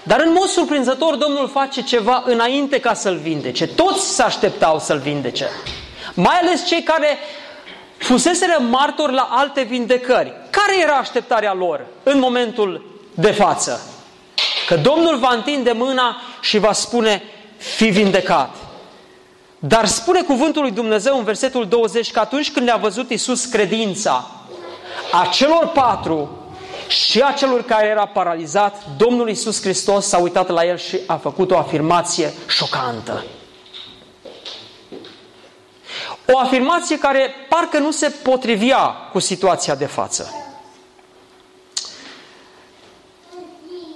[0.04, 3.67] Dar în mod surprinzător Domnul face ceva înainte ca să-l vindece.
[3.67, 5.50] Toți se așteptau să-l vindece.
[6.13, 7.17] Mai ales cei care
[7.97, 10.34] fuseseră martori la alte vindecări.
[10.50, 13.82] Care era așteptarea lor în momentul de față?
[14.67, 17.23] Că Domnul va întinde mâna și va spune,
[17.58, 18.56] fi vindecat.
[19.60, 24.32] Dar spune cuvântul lui Dumnezeu în versetul 20 că atunci când le-a văzut Iisus credința
[25.12, 26.30] a celor patru
[26.88, 31.15] și a celor care era paralizat, Domnul Iisus Hristos s-a uitat la el și a
[31.15, 33.26] făcut o afirmație șocantă.
[36.32, 40.46] O afirmație care parcă nu se potrivia cu situația de față.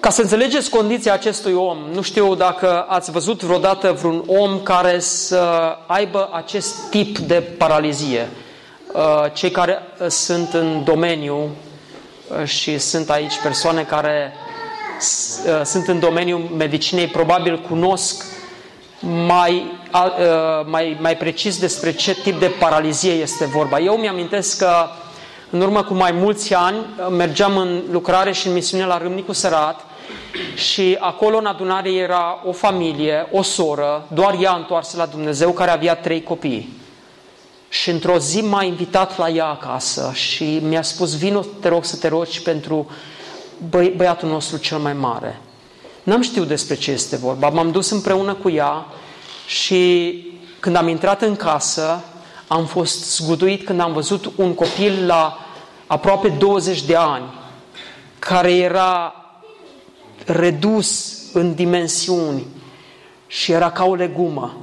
[0.02, 5.00] Ca să înțelegeți condiția acestui om, nu știu dacă ați văzut vreodată vreun om care
[5.00, 8.30] să aibă acest tip de paralizie.
[8.94, 9.02] Uh,
[9.34, 11.50] cei care uh, sunt în domeniu
[12.40, 14.34] uh, și sunt aici persoane care
[15.64, 18.26] sunt în domeniul medicinei, probabil cunosc
[19.26, 19.80] mai,
[20.66, 23.80] mai, mai precis despre ce tip de paralizie este vorba.
[23.80, 24.74] Eu mi-amintesc că
[25.50, 26.78] în urmă cu mai mulți ani
[27.10, 29.86] mergeam în lucrare și în misiune la Râmnicu Sărat
[30.56, 35.72] și acolo în adunare era o familie, o soră, doar ea întoarsă la Dumnezeu, care
[35.72, 36.80] avea trei copii.
[37.70, 41.98] Și într-o zi m-a invitat la ea acasă și mi-a spus, vino, te rog să
[41.98, 42.90] te rogi pentru
[43.70, 45.42] băi, băiatul nostru cel mai mare.
[46.04, 47.50] N-am știut despre ce este vorba.
[47.50, 48.86] M-am dus împreună cu ea
[49.46, 50.14] și
[50.60, 52.04] când am intrat în casă,
[52.48, 55.38] am fost zguduit când am văzut un copil la
[55.88, 57.26] aproape 20 de ani,
[58.20, 59.21] care era
[60.26, 62.46] redus în dimensiuni
[63.28, 64.58] și era ca o legumă.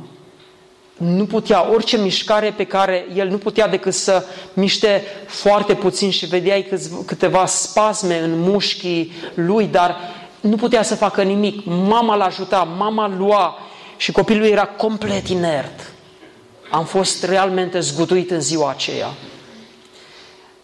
[0.97, 6.27] Nu putea, orice mișcare pe care el nu putea decât să miște foarte puțin și
[6.27, 6.68] vedeai
[7.07, 9.97] câteva spasme în mușchii lui, dar
[10.40, 11.64] nu putea să facă nimic.
[11.64, 13.59] Mama l ajuta, mama lua
[13.97, 15.92] și copilul era complet inert.
[16.71, 19.09] Am fost realmente zguduit în ziua aceea.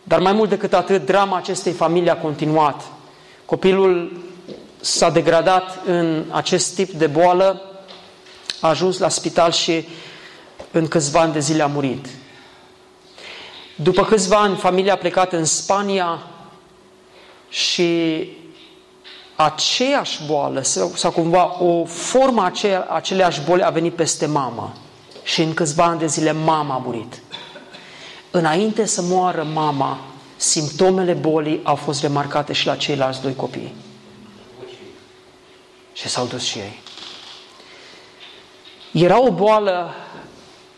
[0.03, 2.83] Dar mai mult decât atât, drama acestei familii a continuat.
[3.45, 4.23] Copilul
[4.85, 7.63] s-a degradat în acest tip de boală,
[8.61, 9.89] a ajuns la spital și
[10.71, 12.07] în câțiva ani de zile a murit.
[13.77, 16.23] După câțiva ani, familia a plecat în Spania
[17.49, 18.29] și
[19.37, 20.63] aceeași boală
[20.95, 24.73] sau cumva o formă aceea, aceleași boli a venit peste mama
[25.23, 27.21] și în câțiva ani de zile mama a murit.
[28.31, 29.99] Înainte să moară mama,
[30.37, 33.84] simptomele bolii au fost remarcate și la ceilalți doi copii.
[35.95, 36.81] Și s-au dus și ei.
[38.93, 39.95] Era o boală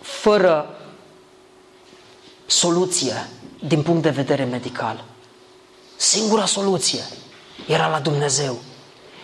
[0.01, 0.79] fără
[2.47, 5.05] soluție din punct de vedere medical.
[5.97, 7.01] Singura soluție
[7.67, 8.59] era la Dumnezeu.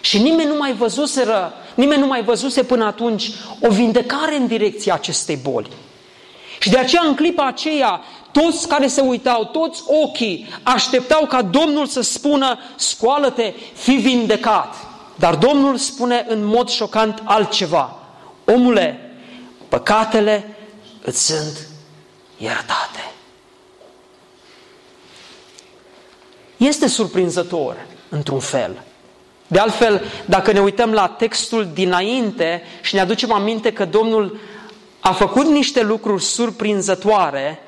[0.01, 4.95] Și nimeni nu mai văzuseră, nimeni nu mai văzuse până atunci o vindecare în direcția
[4.95, 5.71] acestei boli.
[6.59, 8.01] Și de aceea în clipa aceea,
[8.33, 14.75] toți care se uitau, toți ochii așteptau ca Domnul să spună, scoală-te, fi vindecat.
[15.15, 17.97] Dar Domnul spune în mod șocant altceva.
[18.45, 19.01] Omule,
[19.69, 20.57] păcatele
[21.05, 21.67] îți sunt
[22.37, 23.13] iertate.
[26.57, 27.77] Este surprinzător,
[28.09, 28.83] într-un fel.
[29.47, 34.41] De altfel, dacă ne uităm la textul dinainte și ne aducem aminte că Domnul
[35.01, 37.63] a făcut niște lucruri surprinzătoare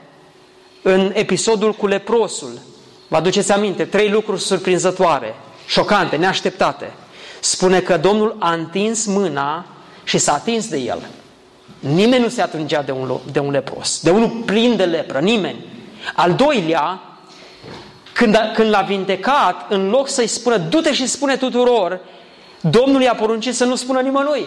[0.83, 2.59] în episodul cu leprosul.
[3.09, 3.85] Vă aduceți aminte?
[3.85, 5.35] Trei lucruri surprinzătoare,
[5.67, 6.93] șocante, neașteptate.
[7.45, 9.65] Spune că Domnul a întins mâna
[10.05, 10.99] și s-a atins de el.
[11.79, 15.65] Nimeni nu se atingea de un, de un lepros, de unul plin de lepră, nimeni.
[16.15, 17.01] Al doilea,
[18.13, 22.01] când, a, când l-a vindecat, în loc să-i spună, du-te și spune tuturor,
[22.61, 24.47] Domnul i-a poruncit să nu spună nimănui.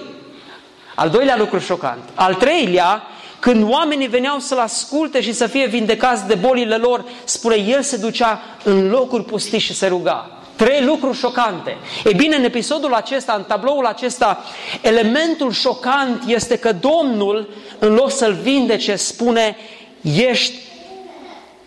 [0.96, 2.04] Al doilea lucru șocant.
[2.16, 3.04] Al treilea,
[3.40, 7.98] când oamenii veneau să-l asculte și să fie vindecați de bolile lor, spune, el se
[7.98, 10.32] ducea în locuri pustiți și se ruga.
[10.58, 11.78] Trei lucruri șocante.
[12.04, 14.44] E bine, în episodul acesta, în tabloul acesta,
[14.82, 17.50] elementul șocant este că Domnul,
[17.80, 19.56] în loc să-l vindece, spune,
[20.02, 20.54] ești,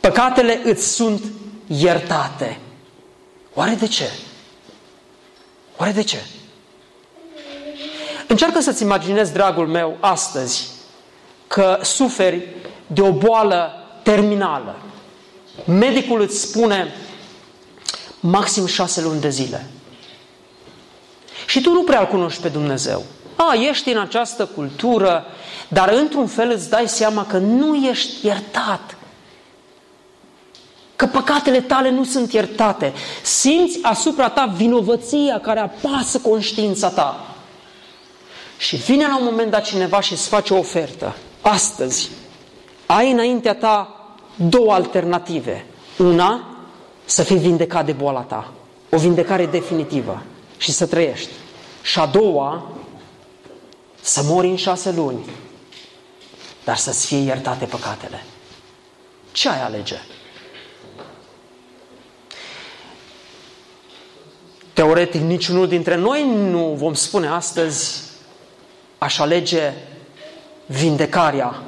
[0.01, 1.23] păcatele îți sunt
[1.67, 2.59] iertate.
[3.55, 4.11] Oare de ce?
[5.77, 6.19] Oare de ce?
[8.27, 10.69] Încearcă să-ți imaginezi, dragul meu, astăzi,
[11.47, 12.49] că suferi
[12.87, 13.73] de o boală
[14.03, 14.77] terminală.
[15.65, 16.95] Medicul îți spune
[18.21, 19.67] maxim șase luni de zile.
[21.47, 23.05] Și tu nu prea îl cunoști pe Dumnezeu.
[23.37, 25.27] A, ești în această cultură,
[25.69, 28.97] dar într-un fel îți dai seama că nu ești iertat.
[30.97, 32.93] Că păcatele tale nu sunt iertate.
[33.23, 37.35] Simți asupra ta vinovăția care apasă conștiința ta.
[38.59, 41.17] Și vine la un moment dat cineva și îți face o ofertă.
[41.41, 42.11] Astăzi
[42.87, 43.95] ai înaintea ta
[44.35, 45.67] două alternative.
[45.99, 46.50] Una,
[47.11, 48.53] să fii vindecat de boala ta.
[48.91, 50.23] O vindecare definitivă
[50.57, 51.31] și să trăiești.
[51.83, 52.71] Și a doua,
[54.01, 55.31] să mori în șase luni,
[56.65, 58.25] dar să-ți fie iertate păcatele.
[59.33, 59.97] Ce ai alege?
[64.73, 68.03] Teoretic, niciunul dintre noi nu vom spune astăzi
[68.99, 69.73] aș alege
[70.67, 71.63] vindecarea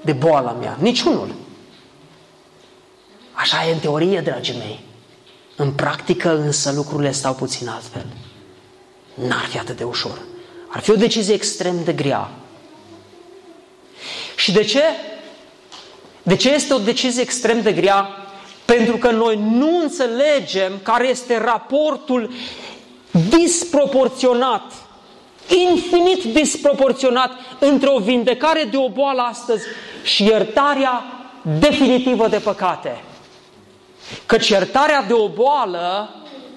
[0.00, 0.76] de boala mea.
[0.80, 1.41] Niciunul.
[3.42, 4.80] Așa e în teorie, dragii mei.
[5.56, 8.06] În practică însă lucrurile stau puțin altfel.
[9.14, 10.18] N-ar fi atât de ușor.
[10.68, 12.30] Ar fi o decizie extrem de grea.
[14.36, 14.82] Și de ce?
[16.22, 18.08] De ce este o decizie extrem de grea?
[18.64, 22.32] Pentru că noi nu înțelegem care este raportul
[23.28, 24.72] disproporționat,
[25.70, 29.64] infinit disproporționat între o vindecare de o boală astăzi
[30.02, 31.04] și iertarea
[31.58, 33.02] definitivă de păcate.
[34.26, 36.14] Că iertarea de o boală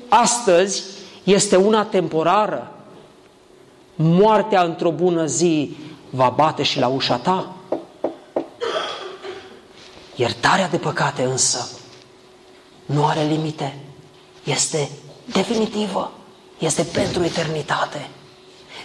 [0.09, 0.83] astăzi
[1.23, 2.71] este una temporară.
[3.95, 5.77] Moartea într-o bună zi
[6.09, 7.53] va bate și la ușa ta.
[10.15, 11.69] Iertarea de păcate însă
[12.85, 13.77] nu are limite.
[14.43, 14.89] Este
[15.25, 16.11] definitivă.
[16.59, 18.09] Este pentru eternitate.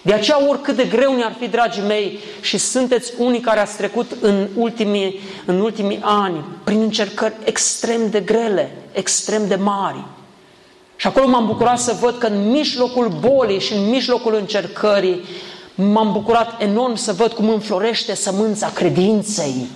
[0.03, 4.11] De aceea, oricât de greu ne-ar fi, dragii mei, și sunteți unii care ați trecut
[4.21, 10.05] în ultimii, în ultimii ani prin încercări extrem de grele, extrem de mari.
[10.97, 15.25] Și acolo m-am bucurat să văd că în mijlocul bolii și în mijlocul încercării
[15.75, 19.67] m-am bucurat enorm să văd cum înflorește sămânța credinței.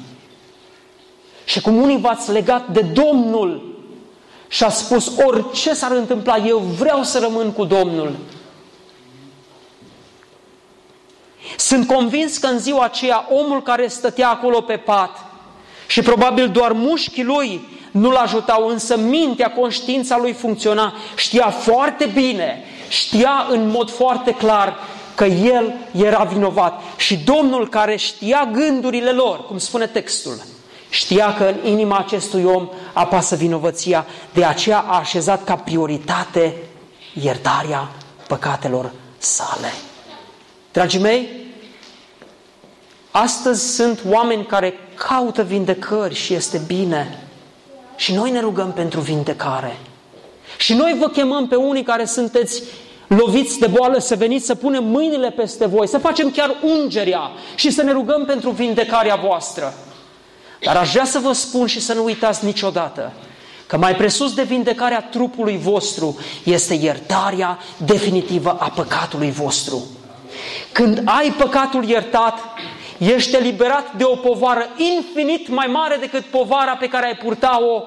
[1.44, 3.78] Și cum unii v-ați legat de Domnul
[4.48, 8.16] și a spus orice s-ar întâmpla, eu vreau să rămân cu Domnul.
[11.56, 15.24] Sunt convins că în ziua aceea omul care stătea acolo pe pat
[15.86, 22.64] și probabil doar mușchii lui nu-l ajutau, însă mintea, conștiința lui funcționa, știa foarte bine,
[22.88, 24.78] știa în mod foarte clar
[25.14, 26.82] că el era vinovat.
[26.96, 30.42] Și Domnul care știa gândurile lor, cum spune textul,
[30.88, 36.54] știa că în inima acestui om apasă vinovăția, de aceea a așezat ca prioritate
[37.22, 37.88] iertarea
[38.28, 39.72] păcatelor sale.
[40.72, 41.28] Dragii mei,
[43.16, 44.74] astăzi sunt oameni care
[45.08, 47.18] caută vindecări și este bine.
[47.96, 49.76] Și noi ne rugăm pentru vindecare.
[50.58, 52.62] Și noi vă chemăm pe unii care sunteți
[53.06, 57.70] loviți de boală să veniți să punem mâinile peste voi, să facem chiar ungerea și
[57.70, 59.74] să ne rugăm pentru vindecarea voastră.
[60.62, 63.12] Dar aș vrea să vă spun și să nu uitați niciodată
[63.66, 69.82] că mai presus de vindecarea trupului vostru este iertarea definitivă a păcatului vostru.
[70.72, 72.38] Când ai păcatul iertat,
[73.12, 77.82] ești eliberat de o povară infinit mai mare decât povara pe care ai purta-o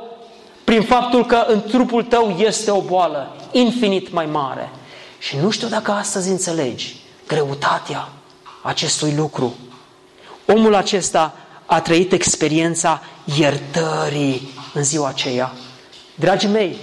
[0.63, 4.72] prin faptul că în trupul tău este o boală infinit mai mare.
[5.20, 6.95] Și nu știu dacă astăzi înțelegi
[7.28, 8.09] greutatea
[8.61, 9.55] acestui lucru.
[10.45, 11.34] Omul acesta
[11.65, 13.01] a trăit experiența
[13.38, 15.51] iertării în ziua aceea.
[16.15, 16.78] Dragii mei,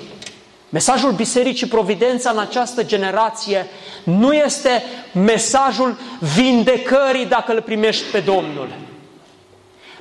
[0.75, 3.66] mesajul Bisericii Providența în această generație
[4.05, 5.99] nu este mesajul
[6.35, 8.68] vindecării dacă îl primești pe Domnul.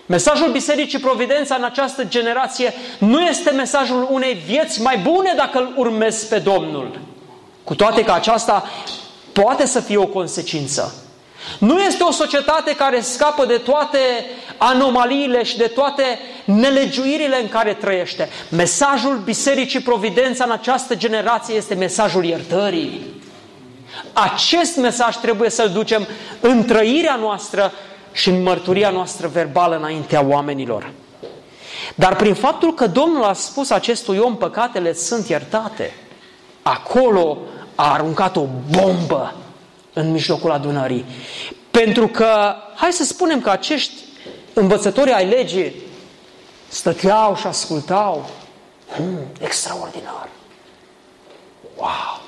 [0.05, 5.73] Mesajul Bisericii Providența în această generație nu este mesajul unei vieți mai bune dacă îl
[5.75, 6.99] urmezi pe Domnul.
[7.63, 8.69] Cu toate că aceasta
[9.33, 10.95] poate să fie o consecință.
[11.59, 13.99] Nu este o societate care scapă de toate
[14.57, 18.29] anomaliile și de toate nelegiuirile în care trăiește.
[18.49, 23.21] Mesajul Bisericii Providența în această generație este mesajul iertării.
[24.13, 26.07] Acest mesaj trebuie să-l ducem
[26.39, 27.71] în trăirea noastră
[28.11, 30.91] și în mărturia noastră verbală înaintea oamenilor.
[31.95, 35.93] Dar prin faptul că Domnul a spus acestui om păcatele sunt iertate,
[36.61, 37.37] acolo
[37.75, 39.33] a aruncat o bombă
[39.93, 41.05] în mijlocul adunării.
[41.71, 43.93] Pentru că, hai să spunem că acești
[44.53, 45.73] învățători ai legii
[46.73, 48.29] stăteau și ascultau.
[48.95, 50.29] Hmm, extraordinar.
[51.77, 52.21] Wow!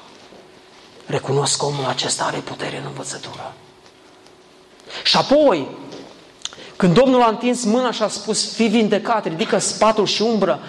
[1.05, 3.53] Recunosc că omul acesta are putere în învățătură.
[5.03, 5.67] Și apoi,
[6.75, 10.59] când Domnul a întins mâna și a spus, fii vindecat, ridică spatul și umbră,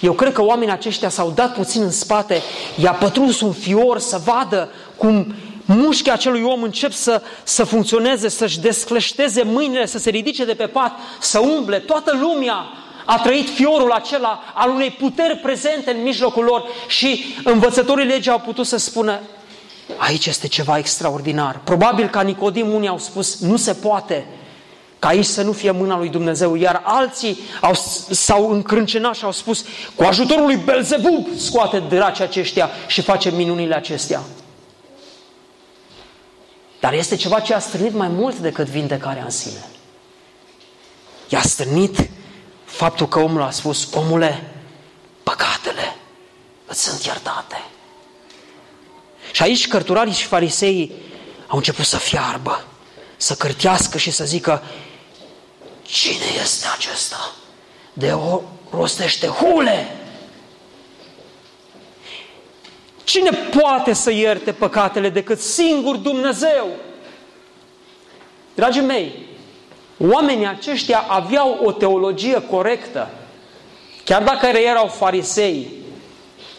[0.00, 2.42] eu cred că oamenii aceștia s-au dat puțin în spate,
[2.76, 8.60] i-a pătruns un fior să vadă cum mușchii acelui om încep să, să funcționeze, să-și
[8.60, 11.78] descleșteze mâinile, să se ridice de pe pat, să umble.
[11.78, 18.06] Toată lumea a trăit fiorul acela al unei puteri prezente în mijlocul lor și învățătorii
[18.06, 19.20] legii au putut să spună
[19.96, 21.60] aici este ceva extraordinar.
[21.64, 24.26] Probabil ca Nicodim unii au spus nu se poate
[24.98, 27.74] ca aici să nu fie mâna lui Dumnezeu, iar alții au,
[28.10, 33.74] s-au încrâncenat și au spus cu ajutorul lui Belzebub scoate dracii aceștia și face minunile
[33.74, 34.20] acestea.
[36.80, 39.64] Dar este ceva ce a strânit mai mult decât vindecarea în sine.
[41.28, 42.10] I-a strânit
[42.72, 44.52] faptul că omul a spus, omule,
[45.22, 45.96] păcatele
[46.66, 47.64] îți sunt iertate.
[49.32, 50.92] Și aici cărturarii și fariseii
[51.46, 52.64] au început să fiarbă,
[53.16, 54.62] să cârtească și să zică,
[55.82, 57.32] cine este acesta?
[57.92, 59.96] De o rostește hule!
[63.04, 66.68] Cine poate să ierte păcatele decât singur Dumnezeu?
[68.54, 69.26] Dragii mei,
[70.10, 73.10] oamenii aceștia aveau o teologie corectă.
[74.04, 75.70] Chiar dacă erau farisei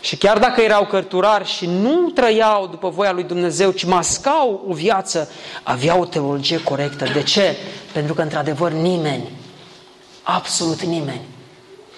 [0.01, 4.73] și chiar dacă erau cărturari și nu trăiau după voia lui Dumnezeu, ci mascau o
[4.73, 5.29] viață,
[5.63, 7.05] aveau o teologie corectă.
[7.13, 7.57] De ce?
[7.91, 9.29] Pentru că, într-adevăr, nimeni,
[10.23, 11.21] absolut nimeni,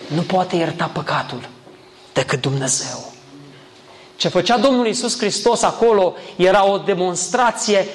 [0.07, 1.49] nu poate ierta păcatul
[2.13, 3.13] decât Dumnezeu.
[4.15, 7.87] Ce făcea Domnul Isus Hristos acolo era o demonstrație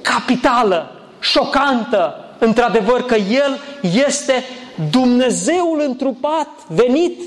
[0.00, 3.58] capitală, șocantă, într-adevăr că El
[4.06, 4.44] este
[4.90, 7.20] Dumnezeul întrupat, venit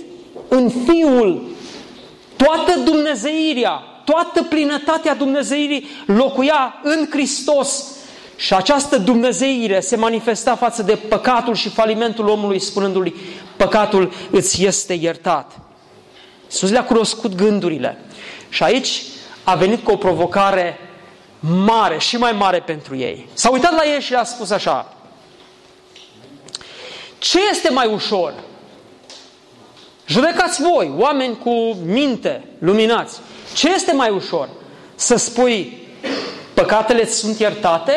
[0.47, 1.43] în Fiul.
[2.35, 3.71] Toată Dumnezeirea,
[4.05, 7.85] toată plinătatea Dumnezeirii locuia în Hristos
[8.35, 13.15] și această Dumnezeire se manifesta față de păcatul și falimentul omului, spunându-lui,
[13.57, 15.59] păcatul îți este iertat.
[16.45, 17.97] Iisus le-a cunoscut gândurile.
[18.49, 19.01] Și aici
[19.43, 20.77] a venit cu o provocare
[21.65, 23.27] mare și mai mare pentru ei.
[23.33, 24.93] S-a uitat la ei și le-a spus așa,
[27.21, 28.33] ce este mai ușor?
[30.07, 33.19] Judecați voi, oameni cu minte, luminați.
[33.53, 34.49] Ce este mai ușor?
[34.95, 35.87] Să spui,
[36.53, 37.93] păcatele sunt iertate?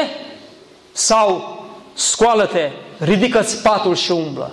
[0.93, 1.59] Sau,
[1.95, 4.53] scoală-te, ridică-ți patul și umblă?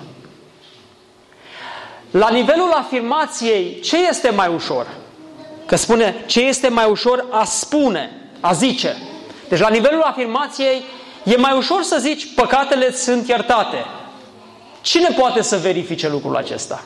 [2.12, 4.88] La nivelul afirmației, ce este mai ușor?
[5.66, 8.98] Că spune, ce este mai ușor a spune, a zice.
[9.50, 10.84] Deci la nivelul afirmației
[11.24, 13.86] e mai ușor să zici păcatele sunt iertate.
[14.82, 16.84] Cine poate să verifice lucrul acesta?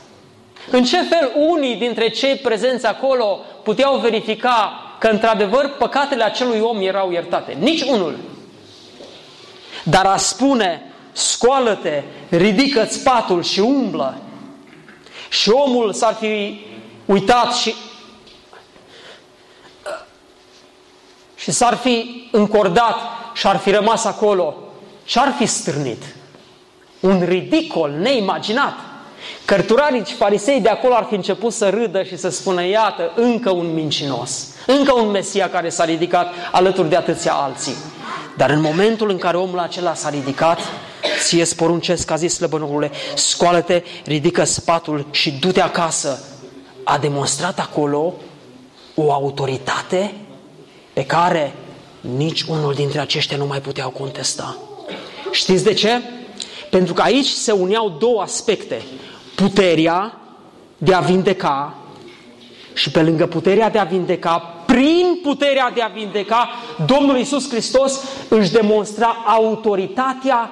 [0.70, 6.80] În ce fel unii dintre cei prezenți acolo puteau verifica că într-adevăr păcatele acelui om
[6.80, 7.56] erau iertate?
[7.60, 8.18] Nici unul.
[9.82, 14.20] Dar a spune, scoală-te, ridică-ți patul și umblă,
[15.28, 16.60] și omul s-ar fi
[17.04, 17.74] uitat și
[21.34, 22.96] și s-ar fi încordat
[23.34, 24.54] și ar fi rămas acolo
[25.04, 26.02] și ar fi strânit.
[27.00, 28.74] Un ridicol neimaginat.
[29.44, 33.50] Cărturarii și farisei de acolo ar fi început să râdă și să spună, iată, încă
[33.50, 37.74] un mincinos, încă un Mesia care s-a ridicat alături de atâția alții.
[38.36, 40.58] Dar în momentul în care omul acela s-a ridicat,
[41.20, 46.22] ție îți poruncesc, a zis slăbănorule, scoală-te, ridică spatul și du-te acasă.
[46.84, 48.14] A demonstrat acolo
[48.94, 50.14] o autoritate
[50.92, 51.54] pe care
[52.00, 54.56] nici unul dintre aceștia nu mai puteau contesta.
[55.30, 56.00] Știți de ce?
[56.76, 58.82] Pentru că aici se uneau două aspecte.
[59.34, 60.18] Puterea
[60.78, 61.74] de a vindeca
[62.72, 66.48] și pe lângă puterea de a vindeca, prin puterea de a vindeca,
[66.86, 70.50] Domnul Isus Hristos își demonstra autoritatea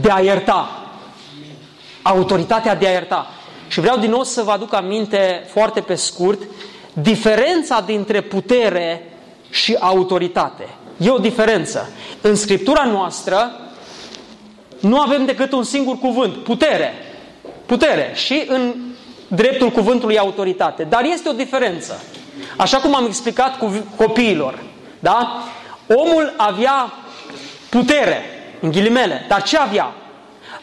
[0.00, 0.88] de a ierta.
[2.02, 3.26] Autoritatea de a ierta.
[3.68, 6.42] Și vreau din nou să vă aduc aminte foarte pe scurt
[6.92, 9.12] diferența dintre putere
[9.50, 10.68] și autoritate.
[10.96, 11.90] E o diferență.
[12.20, 13.50] În Scriptura noastră
[14.80, 16.94] nu avem decât un singur cuvânt, putere.
[17.66, 18.12] Putere.
[18.14, 18.74] Și în
[19.28, 20.82] dreptul cuvântului autoritate.
[20.82, 22.02] Dar este o diferență.
[22.56, 24.58] Așa cum am explicat cu copiilor.
[24.98, 25.42] Da?
[25.86, 26.92] Omul avea
[27.68, 28.22] putere,
[28.60, 29.24] în ghilimele.
[29.28, 29.92] Dar ce avea?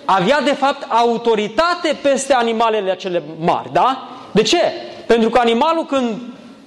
[0.05, 3.69] Avea, de fapt, autoritate peste animalele acele mari.
[3.73, 4.09] Da?
[4.31, 4.61] De ce?
[5.05, 6.21] Pentru că animalul când,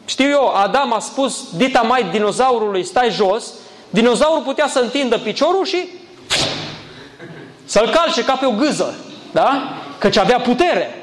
[0.04, 3.52] știu eu, Adam a spus dita mai dinozaurului stai jos,
[3.90, 5.88] dinozaurul putea să întindă piciorul și
[7.70, 8.94] să-l calce ca pe o gâză.
[9.32, 9.74] Da?
[9.98, 10.94] Căci avea putere.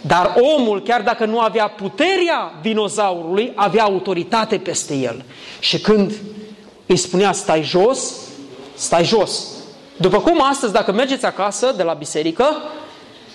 [0.00, 5.24] Dar omul, chiar dacă nu avea puterea dinozaurului, avea autoritate peste el.
[5.58, 6.12] Și când
[6.86, 8.14] îi spunea stai jos,
[8.74, 9.46] stai jos.
[9.96, 12.56] După cum astăzi, dacă mergeți acasă de la biserică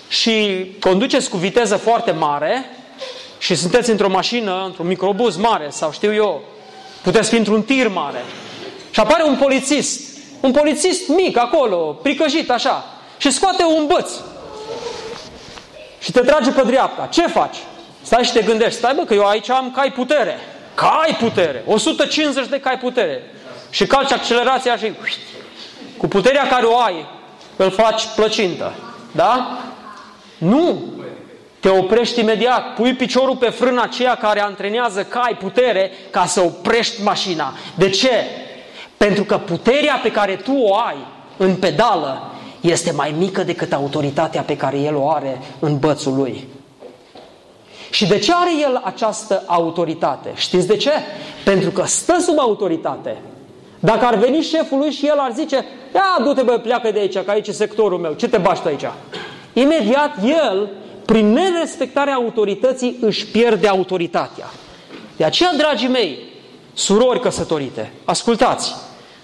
[0.08, 2.64] și conduceți cu viteză foarte mare
[3.38, 6.42] și sunteți într-o mașină, într-un microbuz mare sau știu eu,
[7.02, 8.24] puteți fi într-un tir mare
[8.90, 12.84] și apare un polițist, un polițist mic acolo, pricăjit așa,
[13.16, 14.10] și scoate un băț
[16.06, 17.06] și te trage pe dreapta.
[17.06, 17.56] Ce faci?
[18.02, 20.38] Stai și te gândești, stai bă că eu aici am cai putere.
[20.74, 23.30] Cai putere, 150 de cai putere.
[23.70, 24.92] Și calci accelerația și
[25.96, 27.06] cu puterea care o ai,
[27.56, 28.72] îl faci plăcintă.
[29.12, 29.58] Da?
[30.38, 30.82] Nu!
[31.60, 36.40] Te oprești imediat, pui piciorul pe frâna aceea care antrenează că ai putere ca să
[36.40, 37.54] oprești mașina.
[37.74, 38.24] De ce?
[38.96, 40.96] Pentru că puterea pe care tu o ai
[41.36, 42.30] în pedală
[42.60, 46.48] este mai mică decât autoritatea pe care el o are în bățul lui.
[47.90, 50.32] Și de ce are el această autoritate?
[50.34, 50.90] Știți de ce?
[51.44, 53.16] Pentru că stă sub autoritate.
[53.80, 57.18] Dacă ar veni șeful lui și el ar zice, ia du-te bă, pleacă de aici,
[57.18, 58.84] că aici e sectorul meu, ce te bași aici?
[59.52, 60.68] Imediat el,
[61.04, 64.46] prin nerespectarea autorității, își pierde autoritatea.
[65.16, 66.18] De aceea, dragii mei,
[66.74, 68.74] surori căsătorite, ascultați,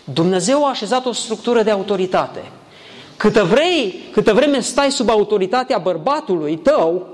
[0.05, 2.43] Dumnezeu a așezat o structură de autoritate.
[3.17, 7.07] Câtă, vrei, câtă vreme stai sub autoritatea bărbatului tău,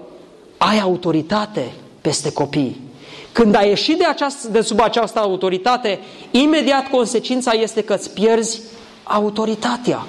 [0.57, 2.81] ai autoritate peste copii.
[3.33, 8.61] Când ai ieșit de, această, de sub această autoritate, imediat consecința este că îți pierzi
[9.03, 10.07] autoritatea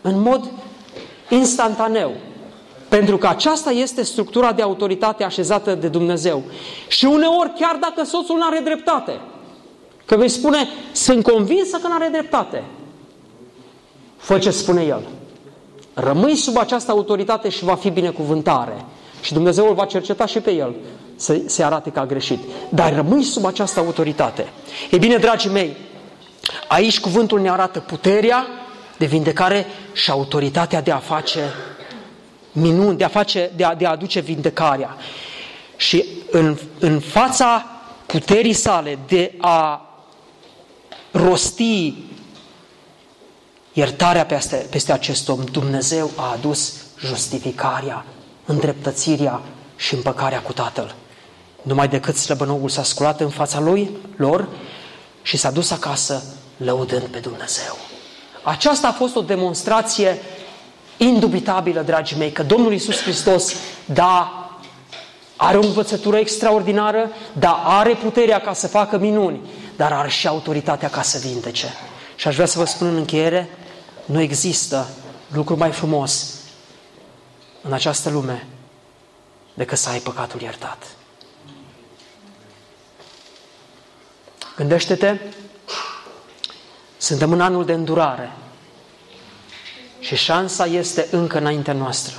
[0.00, 0.50] în mod
[1.28, 2.12] instantaneu.
[2.88, 6.42] Pentru că aceasta este structura de autoritate așezată de Dumnezeu.
[6.88, 9.20] Și uneori, chiar dacă soțul nu are dreptate,
[10.06, 12.62] că vei spune, sunt convinsă că nu are dreptate,
[14.16, 15.02] fă ce spune el.
[15.94, 18.84] Rămâi sub această autoritate și va fi binecuvântare.
[19.20, 20.74] Și Dumnezeu îl va cerceta și pe el
[21.16, 22.38] să se arate că a greșit.
[22.68, 24.48] Dar rămâi sub această autoritate.
[24.90, 25.76] E bine, dragii mei,
[26.68, 28.46] aici cuvântul ne arată puterea
[28.98, 31.40] de vindecare și autoritatea de a face
[32.52, 34.96] minuni, de a, face, de a, de a aduce vindecarea.
[35.76, 37.66] Și în, în fața
[38.06, 39.80] puterii sale de a
[41.16, 41.94] rosti
[43.72, 48.04] iertarea peste, peste acest om, Dumnezeu a adus justificarea,
[48.44, 49.40] îndreptățirea
[49.76, 50.94] și împăcarea cu Tatăl.
[51.62, 54.48] Numai decât slăbănogul s-a sculat în fața lui, lor,
[55.22, 56.22] și s-a dus acasă
[56.56, 57.76] lăudând pe Dumnezeu.
[58.42, 60.18] Aceasta a fost o demonstrație
[60.96, 63.54] indubitabilă, dragii mei, că Domnul Isus Hristos,
[63.84, 64.32] da,
[65.36, 69.40] are o învățătură extraordinară, da, are puterea ca să facă minuni,
[69.76, 71.74] dar are și autoritatea ca să vindece.
[72.16, 73.48] Și aș vrea să vă spun în încheiere,
[74.04, 74.88] nu există
[75.28, 76.34] lucru mai frumos
[77.62, 78.46] în această lume
[79.54, 80.86] decât să ai păcatul iertat.
[84.56, 85.18] Gândește-te,
[86.96, 88.32] suntem în anul de îndurare
[90.00, 92.14] și șansa este încă înaintea noastră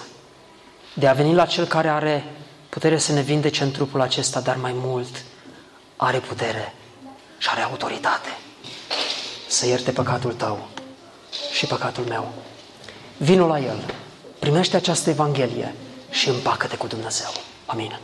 [0.93, 2.25] de a veni la Cel care are
[2.69, 5.23] putere să ne vindece în trupul acesta, dar mai mult
[5.95, 6.73] are putere
[7.37, 8.37] și are autoritate
[9.47, 10.67] să ierte păcatul tău
[11.51, 12.33] și păcatul meu.
[13.17, 13.93] Vino la El,
[14.39, 15.75] primește această Evanghelie
[16.09, 17.31] și împacă-te cu Dumnezeu.
[17.65, 17.99] Amin.